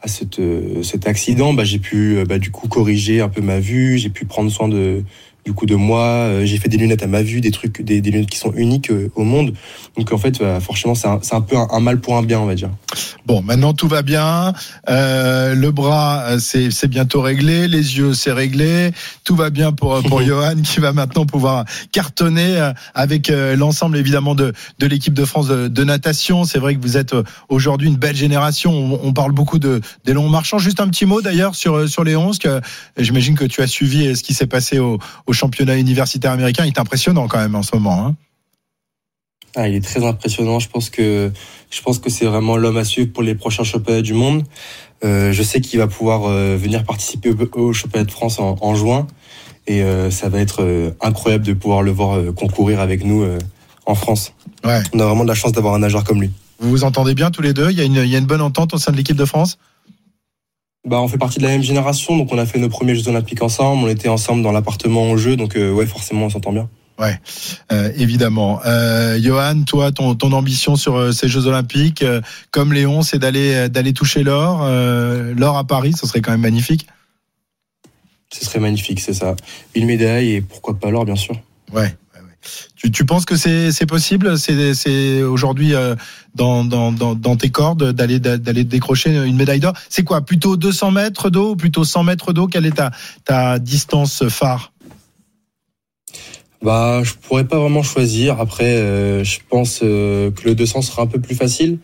à 0.02 0.08
cette, 0.08 0.40
euh, 0.40 0.82
cet 0.82 1.08
accident, 1.08 1.54
bah, 1.54 1.66
j'ai 1.66 1.78
pu, 1.78 2.18
euh, 2.18 2.24
bah, 2.24 2.40
du 2.40 2.52
coup, 2.52 2.70
corriger 2.70 3.20
un 3.20 3.28
peu 3.28 3.42
ma 3.42 3.60
vue. 3.60 3.98
J'ai 3.98 4.10
pu 4.10 4.24
prendre 4.24 4.50
soin 4.50 4.70
de, 4.70 5.04
du 5.46 5.54
coup, 5.54 5.66
de 5.66 5.76
moi. 5.76 6.04
Euh, 6.04 6.46
J'ai 6.46 6.58
fait 6.58 6.70
des 6.70 6.78
lunettes 6.78 7.04
à 7.04 7.08
ma 7.08 7.22
vue, 7.22 7.40
des 7.42 7.52
trucs, 7.52 7.82
des, 7.82 8.02
des 8.02 8.12
lunettes 8.12 8.30
qui 8.30 8.40
sont 8.40 8.52
uniques 8.54 8.90
euh, 8.90 9.12
au 9.16 9.24
monde. 9.24 9.54
Donc, 9.98 10.12
en 10.12 10.18
fait, 10.18 10.40
bah, 10.40 10.60
forcément, 10.60 10.96
c'est 10.96 11.08
un, 11.08 11.42
peu 11.42 11.56
un, 11.58 11.68
un 11.72 11.80
mal 11.80 12.00
pour 12.00 12.18
un 12.18 12.24
bien, 12.24 12.40
on 12.40 12.46
va 12.46 12.56
dire. 12.56 12.70
Bon, 13.26 13.42
maintenant 13.42 13.74
tout 13.74 13.88
va 13.88 14.04
bien. 14.04 14.54
Euh, 14.88 15.56
le 15.56 15.72
bras, 15.72 16.24
euh, 16.30 16.40
c'est 16.40 16.88
bientôt 16.88 17.22
réglé. 17.22 17.68
Les 17.68 17.98
yeux, 17.98 18.14
c'est 18.14 18.32
réglé. 18.32 18.92
Tout 19.24 19.36
va 19.36 19.50
bien 19.50 19.72
pour 19.72 20.02
pour 20.04 20.22
Johan 20.26 20.62
qui 20.64 20.80
va 20.80 20.94
maintenant 20.94 21.26
pouvoir 21.26 21.66
cartonner 21.92 22.58
euh, 22.60 22.72
avec 22.94 23.30
euh, 23.30 23.56
l'ensemble 23.56 23.98
évidemment 23.98 24.36
de 24.36 24.54
de 24.78 24.88
l'équipe 24.88 25.14
de 25.14 25.26
France 25.26 25.48
de, 25.48 25.68
de 25.68 25.84
natation. 25.84 26.44
C'est 26.44 26.60
vrai 26.60 26.76
que 26.76 26.82
vous 26.82 26.98
êtes 26.98 27.14
euh, 27.14 27.24
aujourd'hui 27.50 27.88
une 27.88 27.98
belle 27.98 28.16
génération. 28.16 28.72
On, 28.72 29.00
on 29.02 29.14
parle 29.14 29.32
beaucoup 29.32 29.58
de 29.58 29.82
des 30.06 30.14
longs 30.14 30.30
marchants. 30.30 30.60
Juste 30.60 30.80
un 30.80 30.88
petit 30.88 31.06
mot 31.08 31.22
d'ailleurs 31.22 31.56
sur 31.56 31.76
euh, 31.76 31.88
sur 31.88 32.04
les 32.04 32.16
11 32.16 32.38
que 32.38 32.48
euh, 32.48 32.60
j'imagine 32.98 33.36
que 33.36 33.46
tu 33.46 33.62
as 33.64 33.68
suivi 33.68 34.08
euh, 34.08 34.16
ce 34.16 34.22
qui 34.22 34.36
s'est 34.36 34.46
passé 34.48 34.78
au, 34.78 35.00
au 35.26 35.34
championnat 35.36 35.78
universitaire 35.78 36.32
américain. 36.32 36.66
Il 36.66 36.70
est 36.70 36.80
impressionnant 36.80 37.28
quand 37.28 37.38
même 37.38 37.56
en 37.56 37.62
ce 37.62 37.76
moment. 37.76 38.08
Hein. 38.08 38.16
Ah, 39.56 39.70
il 39.70 39.76
est 39.76 39.84
très 39.84 40.04
impressionnant. 40.04 40.60
Je 40.60 40.68
pense 40.68 40.90
que 40.90 41.32
je 41.70 41.82
pense 41.82 42.00
que 42.00 42.10
c'est 42.10 42.26
vraiment 42.26 42.58
l'homme 42.58 42.78
à 42.78 42.84
suivre 42.84 43.12
pour 43.14 43.24
les 43.24 43.36
prochains 43.36 43.64
championnats 43.64 44.02
du 44.02 44.14
monde. 44.14 44.44
Euh, 45.04 45.32
je 45.32 45.44
sais 45.44 45.62
qu'il 45.62 45.80
va 45.80 45.88
pouvoir 45.88 46.26
euh, 46.26 46.58
venir 46.58 46.84
participer 46.84 47.30
au, 47.30 47.74
championnat 47.74 48.06
de 48.06 48.12
France 48.12 48.40
en, 48.40 48.58
en 48.62 48.76
juin 48.76 49.08
et 49.68 49.82
euh, 49.82 50.10
ça 50.12 50.30
va 50.30 50.40
être 50.40 50.94
incroyable 51.02 51.46
de 51.46 51.54
pouvoir 51.54 51.84
le 51.84 51.92
voir 51.92 52.20
concourir 52.36 52.82
avec 52.82 53.06
nous 53.06 53.26
en 53.86 53.96
France. 53.96 54.34
Ouais. 54.64 54.82
On 54.94 55.00
a 55.00 55.06
vraiment 55.06 55.24
de 55.24 55.30
la 55.30 55.36
chance 55.36 55.54
d'avoir 55.54 55.74
un 55.74 55.80
nageur 55.80 56.04
comme 56.04 56.22
lui. 56.22 56.32
Vous 56.60 56.70
vous 56.70 56.84
entendez 56.84 57.14
bien 57.14 57.32
tous 57.32 57.42
les 57.42 57.54
deux? 57.54 57.70
Il 57.72 57.78
y 57.78 57.82
a 57.82 57.84
une 57.84 57.96
il 57.96 58.08
y 58.08 58.16
a 58.16 58.20
une 58.20 58.26
bonne 58.26 58.42
entente 58.42 58.74
au 58.74 58.78
sein 58.78 58.92
de 58.92 58.98
l'équipe 58.98 59.18
de 59.18 59.26
France? 59.26 59.58
Bah, 60.86 61.02
on 61.02 61.08
fait 61.08 61.18
partie 61.18 61.40
de 61.40 61.44
la 61.44 61.50
même 61.50 61.64
génération, 61.64 62.16
donc 62.16 62.32
on 62.32 62.38
a 62.38 62.46
fait 62.46 62.60
nos 62.60 62.70
premiers 62.70 62.96
Jeux 62.96 63.08
Olympiques 63.08 63.42
ensemble. 63.42 63.84
On 63.84 63.88
était 63.90 64.10
ensemble 64.10 64.44
dans 64.44 64.52
l'appartement 64.52 65.04
en 65.04 65.18
jeu, 65.18 65.36
donc 65.36 65.56
euh, 65.56 65.72
ouais, 65.72 65.86
forcément, 65.86 66.26
on 66.26 66.30
s'entend 66.30 66.52
bien. 66.52 66.70
Euh, 67.72 67.92
évidemment. 67.98 68.62
Euh, 68.66 69.20
Johan, 69.22 69.64
toi, 69.64 69.92
ton, 69.92 70.16
ton 70.16 70.32
ambition 70.32 70.76
sur 70.76 70.96
euh, 70.96 71.12
ces 71.12 71.28
Jeux 71.28 71.48
Olympiques, 71.48 72.06
comme 72.52 72.74
Léon, 72.74 73.02
c'est 73.02 73.20
d'aller 73.20 73.70
d'aller 73.70 73.94
toucher 73.94 74.24
l'or. 74.24 74.68
L'or 75.36 75.58
à 75.58 75.64
Paris, 75.66 75.94
ce 76.00 76.08
serait 76.08 76.22
quand 76.22 76.32
même 76.32 76.42
magnifique. 76.42 76.88
Ce 78.32 78.44
serait 78.44 78.60
magnifique, 78.60 79.00
c'est 79.00 79.14
ça. 79.14 79.36
Une 79.76 79.86
médaille 79.86 80.34
et 80.34 80.42
pourquoi 80.42 80.74
pas 80.76 80.90
l'or, 80.90 81.06
bien 81.06 81.16
sûr. 81.16 81.36
Ouais. 81.74 81.96
Tu, 82.76 83.06
penses 83.06 83.26
que 83.26 83.36
c'est 83.36 83.86
possible? 83.86 84.38
C'est 84.38 85.24
aujourd'hui 85.24 85.74
euh, 85.74 85.96
dans, 86.36 87.36
tes 87.38 87.50
cordes 87.50 87.92
d'aller 87.92 88.64
décrocher 88.64 89.16
une 89.26 89.36
médaille 89.36 89.60
d'or? 89.60 89.74
C'est 89.90 90.04
quoi 90.04 90.22
Plutôt 90.22 90.58
200 90.58 90.92
mètres 90.92 91.30
d'eau 91.30 91.52
ou 91.52 91.56
plutôt 91.56 91.84
100 91.84 92.04
mètres 92.04 92.34
d'eau? 92.34 92.48
Quelle 92.48 92.66
est 92.66 92.76
ta, 92.76 92.92
ta 93.24 93.60
distance 93.60 94.28
phare? 94.30 94.72
Bah, 96.62 97.02
je 97.04 97.14
pourrais 97.14 97.46
pas 97.46 97.60
vraiment 97.60 97.84
choisir. 97.84 98.40
Après, 98.40 98.66
euh, 98.66 99.24
je 99.24 99.40
pense 99.50 99.82
euh, 99.84 100.32
que 100.32 100.50
le 100.50 100.56
200 100.56 100.82
sera 100.82 101.04
un 101.04 101.08
peu 101.08 101.20
plus 101.20 101.36
facile. 101.36 101.80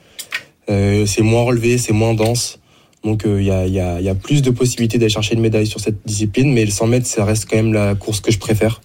C'est 0.68 1.22
moins 1.22 1.44
relevé, 1.44 1.77
c'est 1.77 1.91
moins 1.91 2.13
dense. 2.13 2.58
Donc, 3.03 3.24
il 3.25 3.44
y, 3.44 3.51
a, 3.51 3.68
y 3.68 4.10
a 4.10 4.15
plus 4.15 4.41
de 4.41 4.51
possibilités 4.51 4.98
d'aller 4.98 5.10
chercher 5.10 5.34
une 5.34 5.41
médaille 5.41 5.68
sur 5.68 5.82
cette 5.82 6.06
discipline. 6.06 6.53
Mais 6.53 6.63
le 6.63 6.72
100 6.72 6.88
mètres, 6.88 7.08
ça 7.08 7.25
reste 7.25 7.50
quand 7.50 7.58
même 7.58 7.74
la 7.74 7.94
course 7.94 8.22
que 8.22 8.32
je 8.32 8.39
préfère. 8.39 8.80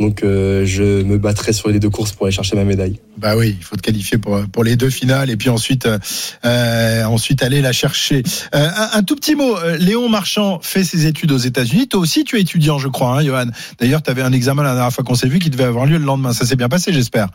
Donc, 0.00 0.22
euh, 0.22 0.64
je 0.64 1.02
me 1.02 1.18
battrai 1.18 1.52
sur 1.52 1.68
les 1.68 1.78
deux 1.78 1.90
courses 1.90 2.12
pour 2.12 2.24
aller 2.24 2.34
chercher 2.34 2.56
ma 2.56 2.64
médaille. 2.64 2.98
Bah 3.18 3.36
oui, 3.36 3.54
il 3.58 3.62
faut 3.62 3.76
te 3.76 3.82
qualifier 3.82 4.16
pour, 4.16 4.40
pour 4.50 4.64
les 4.64 4.76
deux 4.76 4.88
finales 4.88 5.28
et 5.28 5.36
puis 5.36 5.50
ensuite 5.50 5.84
euh, 5.84 5.98
euh, 6.46 7.04
ensuite 7.04 7.42
aller 7.42 7.60
la 7.60 7.72
chercher. 7.72 8.22
Euh, 8.54 8.68
un, 8.74 8.90
un 8.94 9.02
tout 9.02 9.14
petit 9.14 9.34
mot, 9.34 9.54
Léon 9.78 10.08
Marchand 10.08 10.58
fait 10.62 10.84
ses 10.84 11.04
études 11.04 11.32
aux 11.32 11.38
États-Unis. 11.38 11.86
Toi 11.86 12.00
aussi, 12.00 12.24
tu 12.24 12.38
es 12.38 12.40
étudiant, 12.40 12.78
je 12.78 12.88
crois, 12.88 13.10
hein, 13.10 13.22
Johan. 13.22 13.44
D'ailleurs, 13.78 14.02
tu 14.02 14.10
avais 14.10 14.22
un 14.22 14.32
examen 14.32 14.62
la 14.62 14.72
dernière 14.72 14.92
fois 14.92 15.04
qu'on 15.04 15.14
s'est 15.14 15.28
vu 15.28 15.38
qui 15.38 15.50
devait 15.50 15.64
avoir 15.64 15.84
lieu 15.84 15.98
le 15.98 16.04
lendemain. 16.06 16.32
Ça 16.32 16.46
s'est 16.46 16.56
bien 16.56 16.70
passé, 16.70 16.94
j'espère. 16.94 17.28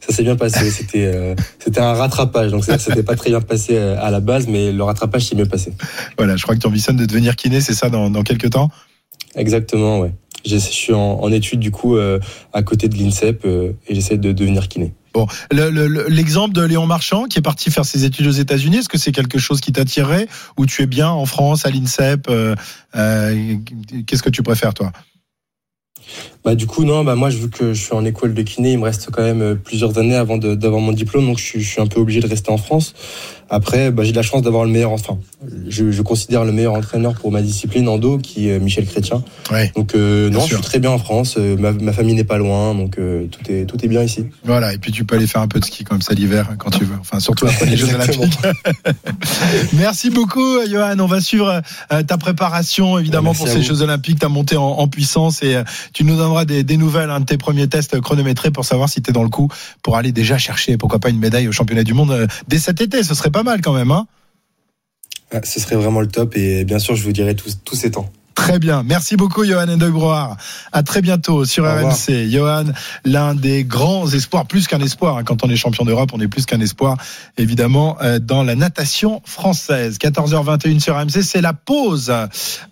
Ça 0.00 0.14
s'est 0.14 0.22
bien 0.22 0.36
passé. 0.36 0.70
C'était 0.70 1.04
euh, 1.04 1.34
c'était 1.58 1.80
un 1.80 1.92
rattrapage. 1.92 2.50
Donc, 2.50 2.64
ça 2.64 2.78
s'était 2.78 3.02
pas 3.02 3.16
très 3.16 3.28
bien 3.28 3.42
passé 3.42 3.76
à 3.76 4.10
la 4.10 4.20
base, 4.20 4.46
mais 4.46 4.72
le 4.72 4.82
rattrapage 4.82 5.26
s'est 5.26 5.36
mieux 5.36 5.44
passé. 5.44 5.74
Voilà, 6.16 6.36
je 6.36 6.42
crois 6.44 6.54
que 6.54 6.60
tu 6.60 6.66
ambitionnes 6.66 6.96
de 6.96 7.04
devenir 7.04 7.36
kiné, 7.36 7.60
c'est 7.60 7.74
ça, 7.74 7.90
dans, 7.90 8.08
dans 8.08 8.22
quelques 8.22 8.48
temps? 8.48 8.70
Exactement, 9.34 10.00
ouais. 10.00 10.12
Je 10.44 10.56
suis 10.56 10.92
en, 10.92 11.20
en 11.20 11.32
études, 11.32 11.60
du 11.60 11.70
coup, 11.70 11.96
euh, 11.96 12.18
à 12.52 12.62
côté 12.62 12.88
de 12.88 12.96
l'INSEP 12.96 13.44
euh, 13.44 13.72
et 13.88 13.94
j'essaie 13.94 14.16
de 14.18 14.32
devenir 14.32 14.68
kiné. 14.68 14.92
Bon, 15.12 15.26
le- 15.50 15.70
le- 15.70 15.88
le- 15.88 16.06
l'exemple 16.08 16.54
de 16.54 16.62
Léon 16.62 16.86
Marchand 16.86 17.24
qui 17.24 17.38
est 17.40 17.42
parti 17.42 17.70
faire 17.70 17.84
ses 17.84 18.04
études 18.04 18.28
aux 18.28 18.30
États-Unis, 18.30 18.76
est-ce 18.78 18.88
que 18.88 18.96
c'est 18.98 19.10
quelque 19.12 19.38
chose 19.38 19.60
qui 19.60 19.72
t'attirerait 19.72 20.28
ou 20.56 20.66
tu 20.66 20.82
es 20.82 20.86
bien 20.86 21.08
en 21.10 21.26
France, 21.26 21.66
à 21.66 21.70
l'INSEP 21.70 22.28
euh, 22.28 22.54
euh, 22.94 23.56
Qu'est-ce 24.06 24.22
que 24.22 24.30
tu 24.30 24.42
préfères, 24.44 24.72
toi? 24.72 24.92
Bah 26.44 26.54
du 26.54 26.66
coup 26.66 26.84
non 26.84 27.04
bah 27.04 27.14
moi 27.14 27.28
vu 27.28 27.50
que 27.50 27.74
je 27.74 27.80
suis 27.84 27.92
en 27.92 28.04
école 28.04 28.32
de 28.34 28.42
kiné 28.42 28.72
il 28.72 28.78
me 28.78 28.84
reste 28.84 29.10
quand 29.12 29.22
même 29.22 29.56
plusieurs 29.56 29.98
années 29.98 30.16
avant 30.16 30.38
d'avoir 30.38 30.80
mon 30.80 30.92
diplôme 30.92 31.26
donc 31.26 31.38
je 31.38 31.44
suis, 31.44 31.60
je 31.60 31.68
suis 31.68 31.80
un 31.82 31.86
peu 31.86 32.00
obligé 32.00 32.20
de 32.20 32.26
rester 32.26 32.50
en 32.50 32.56
France. 32.56 32.94
Après 33.50 33.90
bah, 33.90 34.04
j'ai 34.04 34.12
de 34.12 34.16
la 34.16 34.22
chance 34.22 34.42
d'avoir 34.42 34.64
le 34.64 34.70
meilleur 34.70 34.92
enfin 34.92 35.18
je, 35.68 35.90
je 35.90 36.02
considère 36.02 36.44
le 36.44 36.52
meilleur 36.52 36.74
entraîneur 36.74 37.14
pour 37.14 37.32
ma 37.32 37.42
discipline 37.42 37.88
en 37.88 37.98
dos 37.98 38.18
qui 38.18 38.48
est 38.48 38.58
Michel 38.58 38.86
Chrétien. 38.86 39.22
Ouais. 39.50 39.72
Donc 39.76 39.94
euh, 39.94 40.30
non 40.30 40.40
sûr. 40.40 40.48
je 40.48 40.54
suis 40.54 40.62
très 40.62 40.78
bien 40.78 40.90
en 40.90 40.98
France 40.98 41.34
euh, 41.38 41.56
ma, 41.56 41.72
ma 41.72 41.92
famille 41.92 42.14
n'est 42.14 42.24
pas 42.24 42.38
loin 42.38 42.74
donc 42.74 42.98
euh, 42.98 43.26
tout 43.26 43.50
est 43.50 43.66
tout 43.66 43.84
est 43.84 43.88
bien 43.88 44.02
ici. 44.02 44.26
Voilà, 44.44 44.72
et 44.72 44.78
puis 44.78 44.92
tu 44.92 45.04
peux 45.04 45.16
aller 45.16 45.26
faire 45.26 45.42
un 45.42 45.48
peu 45.48 45.60
de 45.60 45.64
ski 45.64 45.84
comme 45.84 46.02
ça 46.02 46.14
l'hiver 46.14 46.54
quand 46.58 46.70
tu 46.70 46.84
veux. 46.84 46.96
Enfin, 47.00 47.20
surtout 47.20 47.46
après 47.46 47.66
les 47.66 47.76
Jeux. 47.76 47.94
Olympiques. 47.94 48.38
Merci 49.74 50.10
beaucoup, 50.10 50.58
Johan. 50.68 50.98
On 50.98 51.06
va 51.06 51.20
suivre 51.20 51.62
euh, 51.92 52.02
ta 52.02 52.18
préparation, 52.18 52.98
évidemment, 52.98 53.34
pour 53.34 53.48
ces. 53.48 53.62
Jeux 53.62 53.82
Olympiques, 53.82 54.18
ta 54.18 54.28
montée 54.28 54.56
en, 54.56 54.64
en 54.64 54.88
puissance 54.88 55.42
et 55.42 55.56
euh, 55.56 55.64
tu 55.92 56.04
nous 56.04 56.16
donneras 56.16 56.44
des, 56.44 56.64
des 56.64 56.76
nouvelles, 56.76 57.10
un 57.10 57.20
de 57.20 57.26
tes 57.26 57.36
premiers 57.36 57.68
tests 57.68 58.00
chronométrés 58.00 58.50
pour 58.50 58.64
savoir 58.64 58.88
si 58.88 59.02
tu 59.02 59.10
es 59.10 59.12
dans 59.12 59.22
le 59.22 59.28
coup 59.28 59.48
pour 59.82 59.96
aller 59.96 60.12
déjà 60.12 60.38
chercher, 60.38 60.76
pourquoi 60.76 60.98
pas, 60.98 61.10
une 61.10 61.18
médaille 61.18 61.46
au 61.46 61.52
championnat 61.52 61.84
du 61.84 61.92
monde 61.92 62.10
euh, 62.10 62.26
dès 62.48 62.58
cet 62.58 62.80
été. 62.80 63.02
Ce 63.02 63.14
serait 63.14 63.30
pas 63.30 63.39
mal 63.42 63.60
quand 63.60 63.72
même, 63.72 63.90
hein 63.90 64.06
Ah, 65.32 65.40
ce 65.44 65.60
serait 65.60 65.76
vraiment 65.76 66.00
le 66.00 66.08
top 66.08 66.36
et 66.36 66.64
bien 66.64 66.78
sûr 66.78 66.94
je 66.96 67.04
vous 67.04 67.12
dirai 67.12 67.34
tous 67.36 67.74
ces 67.74 67.90
temps. 67.90 68.10
Très 68.40 68.58
bien. 68.58 68.82
Merci 68.84 69.16
beaucoup, 69.16 69.44
Johan 69.44 69.68
Endebroir. 69.68 70.36
À 70.72 70.82
très 70.82 71.02
bientôt 71.02 71.44
sur 71.44 71.64
Au. 71.64 71.66
RMC. 71.68 72.28
Johan, 72.30 72.64
l'un 73.04 73.34
des 73.34 73.64
grands 73.64 74.08
espoirs, 74.10 74.46
plus 74.46 74.66
qu'un 74.66 74.80
espoir. 74.80 75.18
hein. 75.18 75.24
Quand 75.24 75.44
on 75.44 75.50
est 75.50 75.56
champion 75.56 75.84
d'Europe, 75.84 76.10
on 76.14 76.20
est 76.20 76.26
plus 76.28 76.46
qu'un 76.46 76.60
espoir, 76.60 76.96
évidemment, 77.36 77.98
euh, 78.02 78.18
dans 78.18 78.42
la 78.42 78.54
natation 78.54 79.20
française. 79.26 79.98
14h21 80.00 80.80
sur 80.80 80.96
RMC, 80.98 81.22
c'est 81.22 81.42
la 81.42 81.52
pause 81.52 82.10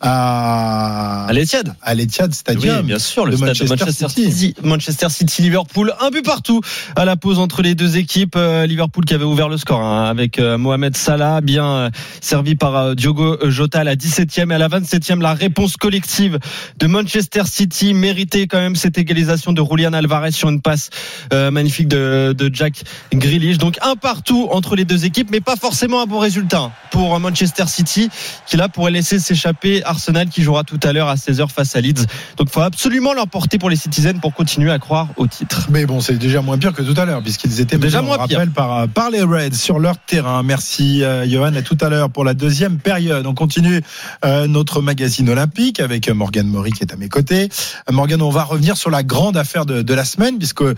à, 0.00 1.26
À 1.28 1.32
l'Etihad. 1.32 1.74
à 1.82 1.94
l'Etihad 1.94 2.32
Stadium. 2.32 2.78
Oui, 2.78 2.82
bien 2.84 2.98
sûr, 2.98 3.26
le 3.26 3.32
de 3.32 3.36
stade 3.36 3.48
Manchester 3.48 3.76
Manchester 3.84 4.08
City. 4.08 4.32
City. 4.32 4.54
Manchester 4.62 5.08
City, 5.10 5.42
Liverpool, 5.42 5.92
un 6.00 6.10
but 6.10 6.24
partout 6.24 6.60
à 6.96 7.04
la 7.04 7.16
pause 7.16 7.38
entre 7.38 7.60
les 7.62 7.74
deux 7.74 7.98
équipes. 7.98 8.36
Euh, 8.36 8.66
Liverpool 8.66 9.04
qui 9.04 9.12
avait 9.14 9.24
ouvert 9.24 9.48
le 9.50 9.58
score 9.58 9.80
hein, 9.82 10.06
avec 10.08 10.38
euh, 10.38 10.56
Mohamed 10.58 10.96
Salah, 10.96 11.40
bien 11.42 11.90
servi 12.22 12.54
par 12.54 12.96
Diogo 12.96 13.36
Jota 13.50 13.80
à 13.80 13.84
la 13.84 13.96
17e 13.96 14.50
et 14.50 14.54
à 14.54 14.58
la 14.58 14.68
27e, 14.68 15.20
la 15.20 15.34
réponse 15.34 15.57
réponse 15.58 15.76
collective 15.76 16.38
de 16.78 16.86
Manchester 16.86 17.42
City 17.46 17.92
méritait 17.92 18.46
quand 18.46 18.60
même 18.60 18.76
cette 18.76 18.96
égalisation 18.96 19.52
de 19.52 19.60
Julian 19.68 19.92
Alvarez 19.92 20.30
sur 20.30 20.48
une 20.48 20.60
passe 20.60 20.88
euh, 21.32 21.50
magnifique 21.50 21.88
de, 21.88 22.32
de 22.32 22.48
Jack 22.54 22.84
Grealish. 23.12 23.58
Donc 23.58 23.76
un 23.82 23.96
partout 23.96 24.46
entre 24.52 24.76
les 24.76 24.84
deux 24.84 25.04
équipes, 25.04 25.30
mais 25.32 25.40
pas 25.40 25.56
forcément 25.56 26.00
un 26.00 26.06
bon 26.06 26.20
résultat 26.20 26.70
pour 26.92 27.18
Manchester 27.18 27.64
City 27.66 28.08
qui 28.46 28.56
là 28.56 28.68
pourrait 28.68 28.92
laisser 28.92 29.18
s'échapper 29.18 29.82
Arsenal 29.82 30.28
qui 30.28 30.42
jouera 30.42 30.62
tout 30.62 30.78
à 30.84 30.92
l'heure 30.92 31.08
à 31.08 31.16
16h 31.16 31.48
face 31.48 31.74
à 31.74 31.80
Leeds. 31.80 32.06
Donc 32.36 32.46
il 32.50 32.52
faut 32.52 32.60
absolument 32.60 33.12
l'emporter 33.12 33.58
pour 33.58 33.68
les 33.68 33.74
Citizens 33.76 34.20
pour 34.20 34.34
continuer 34.34 34.70
à 34.70 34.78
croire 34.78 35.08
au 35.16 35.26
titre. 35.26 35.66
Mais 35.70 35.86
bon, 35.86 36.00
c'est 36.00 36.18
déjà 36.18 36.40
moins 36.40 36.58
pire 36.58 36.72
que 36.72 36.82
tout 36.82 36.98
à 37.00 37.04
l'heure, 37.04 37.20
puisqu'ils 37.20 37.60
étaient 37.60 37.78
Déjà 37.78 38.00
moins 38.00 38.16
pire. 38.28 38.38
rappelle, 38.38 38.52
par, 38.52 38.86
par 38.86 39.10
les 39.10 39.22
Reds 39.22 39.54
sur 39.54 39.80
leur 39.80 39.98
terrain. 39.98 40.44
Merci, 40.44 41.02
euh, 41.02 41.28
Johan. 41.28 41.56
À 41.56 41.62
tout 41.62 41.78
à 41.80 41.88
l'heure 41.88 42.10
pour 42.10 42.24
la 42.24 42.34
deuxième 42.34 42.78
période. 42.78 43.26
On 43.26 43.34
continue 43.34 43.82
euh, 44.24 44.46
notre 44.46 44.82
magazine 44.82 45.28
olympique 45.28 45.47
avec 45.78 46.08
Morgane 46.10 46.46
Maury 46.46 46.72
qui 46.72 46.82
est 46.82 46.92
à 46.92 46.96
mes 46.96 47.08
côtés. 47.08 47.48
Euh, 47.88 47.92
Morgane, 47.92 48.22
on 48.22 48.30
va 48.30 48.44
revenir 48.44 48.76
sur 48.76 48.90
la 48.90 49.02
grande 49.02 49.36
affaire 49.36 49.66
de, 49.66 49.82
de 49.82 49.94
la 49.94 50.04
semaine, 50.04 50.38
puisque 50.38 50.62
euh, 50.62 50.74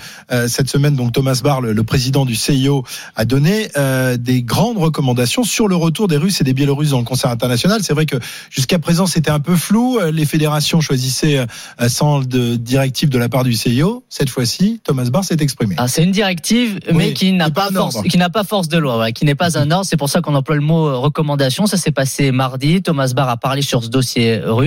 cette 0.48 0.70
semaine, 0.70 0.94
donc 0.94 1.12
Thomas 1.12 1.40
Barr, 1.42 1.60
le, 1.60 1.72
le 1.72 1.82
président 1.82 2.24
du 2.24 2.34
CIO, 2.34 2.84
a 3.16 3.24
donné 3.24 3.68
euh, 3.76 4.16
des 4.16 4.42
grandes 4.42 4.78
recommandations 4.78 5.44
sur 5.44 5.68
le 5.68 5.76
retour 5.76 6.08
des 6.08 6.16
Russes 6.16 6.40
et 6.40 6.44
des 6.44 6.54
Biélorusses 6.54 6.90
dans 6.90 6.98
le 6.98 7.04
concert 7.04 7.30
international. 7.30 7.80
C'est 7.82 7.92
vrai 7.94 8.06
que 8.06 8.16
jusqu'à 8.50 8.78
présent, 8.78 9.06
c'était 9.06 9.30
un 9.30 9.40
peu 9.40 9.56
flou. 9.56 9.98
Les 10.12 10.24
fédérations 10.24 10.80
choisissaient 10.80 11.46
sans 11.88 12.20
de 12.20 12.56
directive 12.56 13.08
de 13.08 13.18
la 13.18 13.28
part 13.28 13.44
du 13.44 13.52
CIO. 13.54 14.04
Cette 14.08 14.30
fois-ci, 14.30 14.80
Thomas 14.84 15.04
Barr 15.10 15.24
s'est 15.24 15.36
exprimé. 15.40 15.74
Ah, 15.78 15.88
c'est 15.88 16.02
une 16.04 16.12
directive, 16.12 16.78
mais 16.92 17.08
Oui, 17.08 17.14
qui 17.14 17.32
n'a 17.32 17.50
pas 17.50 17.70
force, 17.70 17.96
ordre. 17.96 18.08
qui 18.08 18.18
n'a 18.18 18.30
pas 18.30 18.44
force 18.44 18.68
de 18.68 18.78
loi, 18.78 19.12
qui 19.12 19.24
n'est 19.24 19.34
pas 19.34 19.58
un 19.58 19.70
ordre. 19.70 19.84
C'est 19.86 19.96
pour 19.96 20.08
ça 20.08 20.20
qu'on 20.20 20.34
emploie 20.34 20.56
le 20.56 20.62
mot 20.62 21.00
recommandation. 21.00 21.66
Ça 21.66 21.76
s'est 21.76 21.90
passé 21.92 22.30
mardi. 22.32 22.82
Thomas 22.82 23.12
Barr 23.14 23.28
a 23.28 23.36
parlé 23.36 23.62
sur 23.62 23.82
ce 23.84 23.88
dossier 23.88 24.40
russe. 24.44 24.60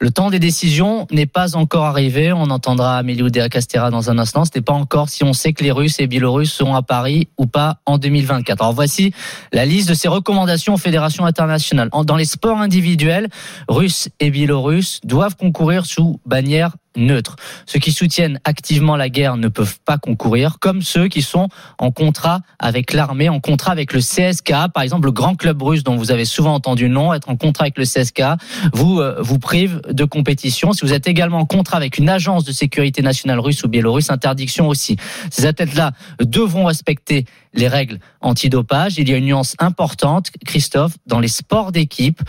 Le 0.00 0.10
temps 0.10 0.30
des 0.30 0.38
décisions 0.38 1.06
n'est 1.10 1.26
pas 1.26 1.56
encore 1.56 1.84
arrivé. 1.84 2.32
On 2.32 2.50
entendra 2.50 2.98
Amélie 2.98 3.22
Oudéa 3.22 3.48
Castera 3.48 3.90
dans 3.90 4.10
un 4.10 4.18
instant. 4.18 4.44
Ce 4.44 4.50
n'est 4.54 4.62
pas 4.62 4.72
encore 4.72 5.08
si 5.08 5.24
on 5.24 5.32
sait 5.32 5.52
que 5.52 5.64
les 5.64 5.70
Russes 5.70 6.00
et 6.00 6.06
Biélorusses 6.06 6.52
seront 6.52 6.74
à 6.74 6.82
Paris 6.82 7.28
ou 7.38 7.46
pas 7.46 7.78
en 7.86 7.98
2024. 7.98 8.60
Alors 8.60 8.74
voici 8.74 9.12
la 9.52 9.64
liste 9.64 9.88
de 9.88 9.94
ces 9.94 10.08
recommandations 10.08 10.74
aux 10.74 10.78
fédérations 10.78 11.24
internationales. 11.24 11.90
Dans 12.04 12.16
les 12.16 12.24
sports 12.24 12.58
individuels, 12.58 13.28
Russes 13.68 14.08
et 14.20 14.30
Biélorusses 14.30 15.00
doivent 15.04 15.36
concourir 15.36 15.86
sous 15.86 16.20
bannière 16.26 16.72
neutre. 16.98 17.36
Ceux 17.66 17.78
qui 17.78 17.92
soutiennent 17.92 18.40
activement 18.44 18.96
la 18.96 19.08
guerre 19.08 19.36
ne 19.36 19.48
peuvent 19.48 19.78
pas 19.84 19.98
concourir, 19.98 20.58
comme 20.60 20.82
ceux 20.82 21.08
qui 21.08 21.22
sont 21.22 21.48
en 21.78 21.90
contrat 21.90 22.40
avec 22.58 22.92
l'armée, 22.92 23.28
en 23.28 23.40
contrat 23.40 23.72
avec 23.72 23.92
le 23.92 24.00
CSKA, 24.00 24.68
par 24.68 24.82
exemple 24.82 25.06
le 25.06 25.12
grand 25.12 25.34
club 25.34 25.62
russe 25.62 25.82
dont 25.82 25.96
vous 25.96 26.10
avez 26.10 26.24
souvent 26.24 26.54
entendu 26.54 26.88
le 26.88 26.94
nom, 26.94 27.12
être 27.14 27.28
en 27.28 27.36
contrat 27.36 27.64
avec 27.64 27.78
le 27.78 27.84
CSKA, 27.84 28.36
vous 28.72 29.00
euh, 29.00 29.16
vous 29.20 29.38
prive 29.38 29.80
de 29.88 30.04
compétition. 30.04 30.72
Si 30.72 30.84
vous 30.84 30.92
êtes 30.92 31.06
également 31.06 31.38
en 31.38 31.46
contrat 31.46 31.76
avec 31.76 31.98
une 31.98 32.08
agence 32.08 32.44
de 32.44 32.52
sécurité 32.52 33.02
nationale 33.02 33.40
russe 33.40 33.62
ou 33.64 33.68
biélorusse, 33.68 34.10
interdiction 34.10 34.68
aussi. 34.68 34.96
Ces 35.30 35.46
athlètes-là 35.46 35.92
devront 36.20 36.64
respecter 36.64 37.24
les 37.54 37.68
règles 37.68 37.98
antidopage. 38.20 38.98
Il 38.98 39.08
y 39.08 39.14
a 39.14 39.16
une 39.16 39.26
nuance 39.26 39.54
importante, 39.58 40.30
Christophe, 40.44 40.94
dans 41.06 41.20
les 41.20 41.28
sports 41.28 41.72
d'équipe, 41.72 42.22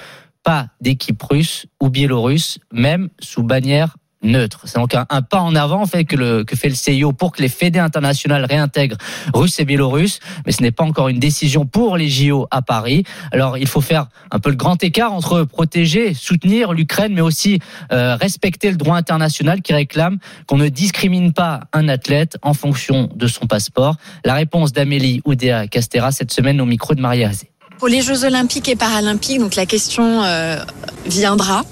pas 0.44 0.68
d'équipe 0.82 1.22
russe 1.22 1.66
ou 1.82 1.90
biélorusse, 1.90 2.60
même 2.72 3.10
sous 3.20 3.44
bannière 3.44 3.98
neutre. 4.22 4.62
C'est 4.66 4.80
donc 4.80 4.94
un, 4.94 5.06
pas 5.22 5.40
en 5.40 5.56
avant 5.56 5.86
fait 5.86 6.06
que, 6.06 6.16
le, 6.16 6.44
que 6.44 6.56
fait 6.56 6.70
le 6.70 6.76
CIO 6.76 7.14
pour 7.14 7.32
que 7.32 7.42
les 7.42 7.50
fédés 7.50 7.80
internationales 7.80 8.46
réintègrent 8.50 8.98
Russes 9.34 9.60
et 9.60 9.66
Biélorusses, 9.66 10.20
mais 10.46 10.52
ce 10.52 10.62
n'est 10.62 10.72
pas 10.72 10.84
encore 10.84 11.08
une 11.08 11.20
décision 11.20 11.66
pour 11.66 11.98
les 11.98 12.10
JO 12.10 12.48
à 12.52 12.62
Paris. 12.62 13.04
Alors 13.32 13.58
il 13.58 13.68
faut 13.68 13.82
faire 13.82 14.08
un 14.32 14.40
peu 14.40 14.50
le 14.50 14.56
grand 14.56 14.84
écart 14.84 15.14
entre 15.14 15.44
protéger, 15.44 16.14
soutenir 16.14 16.74
l'Ukraine, 16.74 17.14
mais 17.14 17.22
aussi 17.22 17.60
euh, 17.92 18.16
respecter 18.16 18.72
le 18.72 18.78
droit 18.78 18.98
international 18.98 19.62
qui 19.62 19.74
réclame 19.74 20.18
qu'on 20.48 20.58
ne 20.58 20.68
discrimine 20.68 21.34
pas 21.34 21.62
un 21.74 21.88
athlète 21.88 22.38
en 22.42 22.54
fonction 22.54 23.10
de 23.16 23.28
son 23.28 23.46
passeport. 23.46 23.96
La 24.26 24.34
réponse 24.34 24.74
d'Amélie 24.74 25.22
Oudéa 25.26 25.68
Castera 25.68 26.12
cette 26.12 26.32
semaine 26.32 26.60
au 26.60 26.66
micro 26.66 26.94
de 26.94 27.02
Maria 27.02 27.30
Azé. 27.30 27.50
Pour 27.78 27.88
les 27.88 28.02
Jeux 28.02 28.26
Olympiques 28.26 28.68
et 28.68 28.76
Paralympiques, 28.76 29.40
donc 29.40 29.56
la 29.56 29.66
question 29.66 30.24
euh, 30.24 30.58
viendra. 31.06 31.64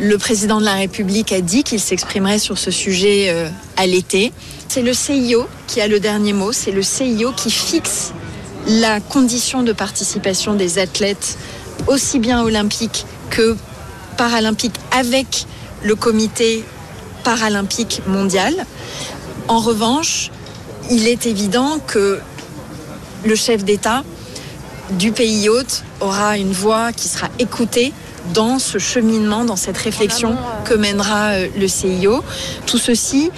Le 0.00 0.16
président 0.16 0.60
de 0.60 0.64
la 0.64 0.74
République 0.74 1.32
a 1.32 1.40
dit 1.40 1.64
qu'il 1.64 1.80
s'exprimerait 1.80 2.38
sur 2.38 2.56
ce 2.56 2.70
sujet 2.70 3.30
euh, 3.30 3.48
à 3.76 3.84
l'été. 3.84 4.32
C'est 4.68 4.82
le 4.82 4.92
CIO 4.92 5.48
qui 5.66 5.80
a 5.80 5.88
le 5.88 5.98
dernier 5.98 6.32
mot. 6.32 6.52
C'est 6.52 6.70
le 6.70 6.82
CIO 6.82 7.32
qui 7.32 7.50
fixe 7.50 8.12
la 8.68 9.00
condition 9.00 9.64
de 9.64 9.72
participation 9.72 10.54
des 10.54 10.78
athlètes, 10.78 11.36
aussi 11.88 12.20
bien 12.20 12.44
olympiques 12.44 13.06
que 13.30 13.56
paralympiques, 14.16 14.76
avec 14.92 15.46
le 15.82 15.96
comité 15.96 16.64
paralympique 17.24 18.02
mondial. 18.06 18.54
En 19.48 19.58
revanche, 19.58 20.30
il 20.92 21.08
est 21.08 21.26
évident 21.26 21.80
que 21.84 22.20
le 23.24 23.34
chef 23.34 23.64
d'État 23.64 24.04
du 24.92 25.10
pays 25.10 25.48
hôte 25.48 25.82
aura 26.00 26.38
une 26.38 26.52
voix 26.52 26.92
qui 26.92 27.08
sera 27.08 27.28
écoutée 27.40 27.92
dans 28.34 28.58
ce 28.58 28.78
cheminement, 28.78 29.44
dans 29.44 29.56
cette 29.56 29.78
réflexion 29.78 30.36
que 30.64 30.74
mènera 30.74 31.30
euh, 31.30 31.48
le 31.56 31.68
CIO. 31.68 32.22
Tout 32.66 32.78
ceci 32.78 33.30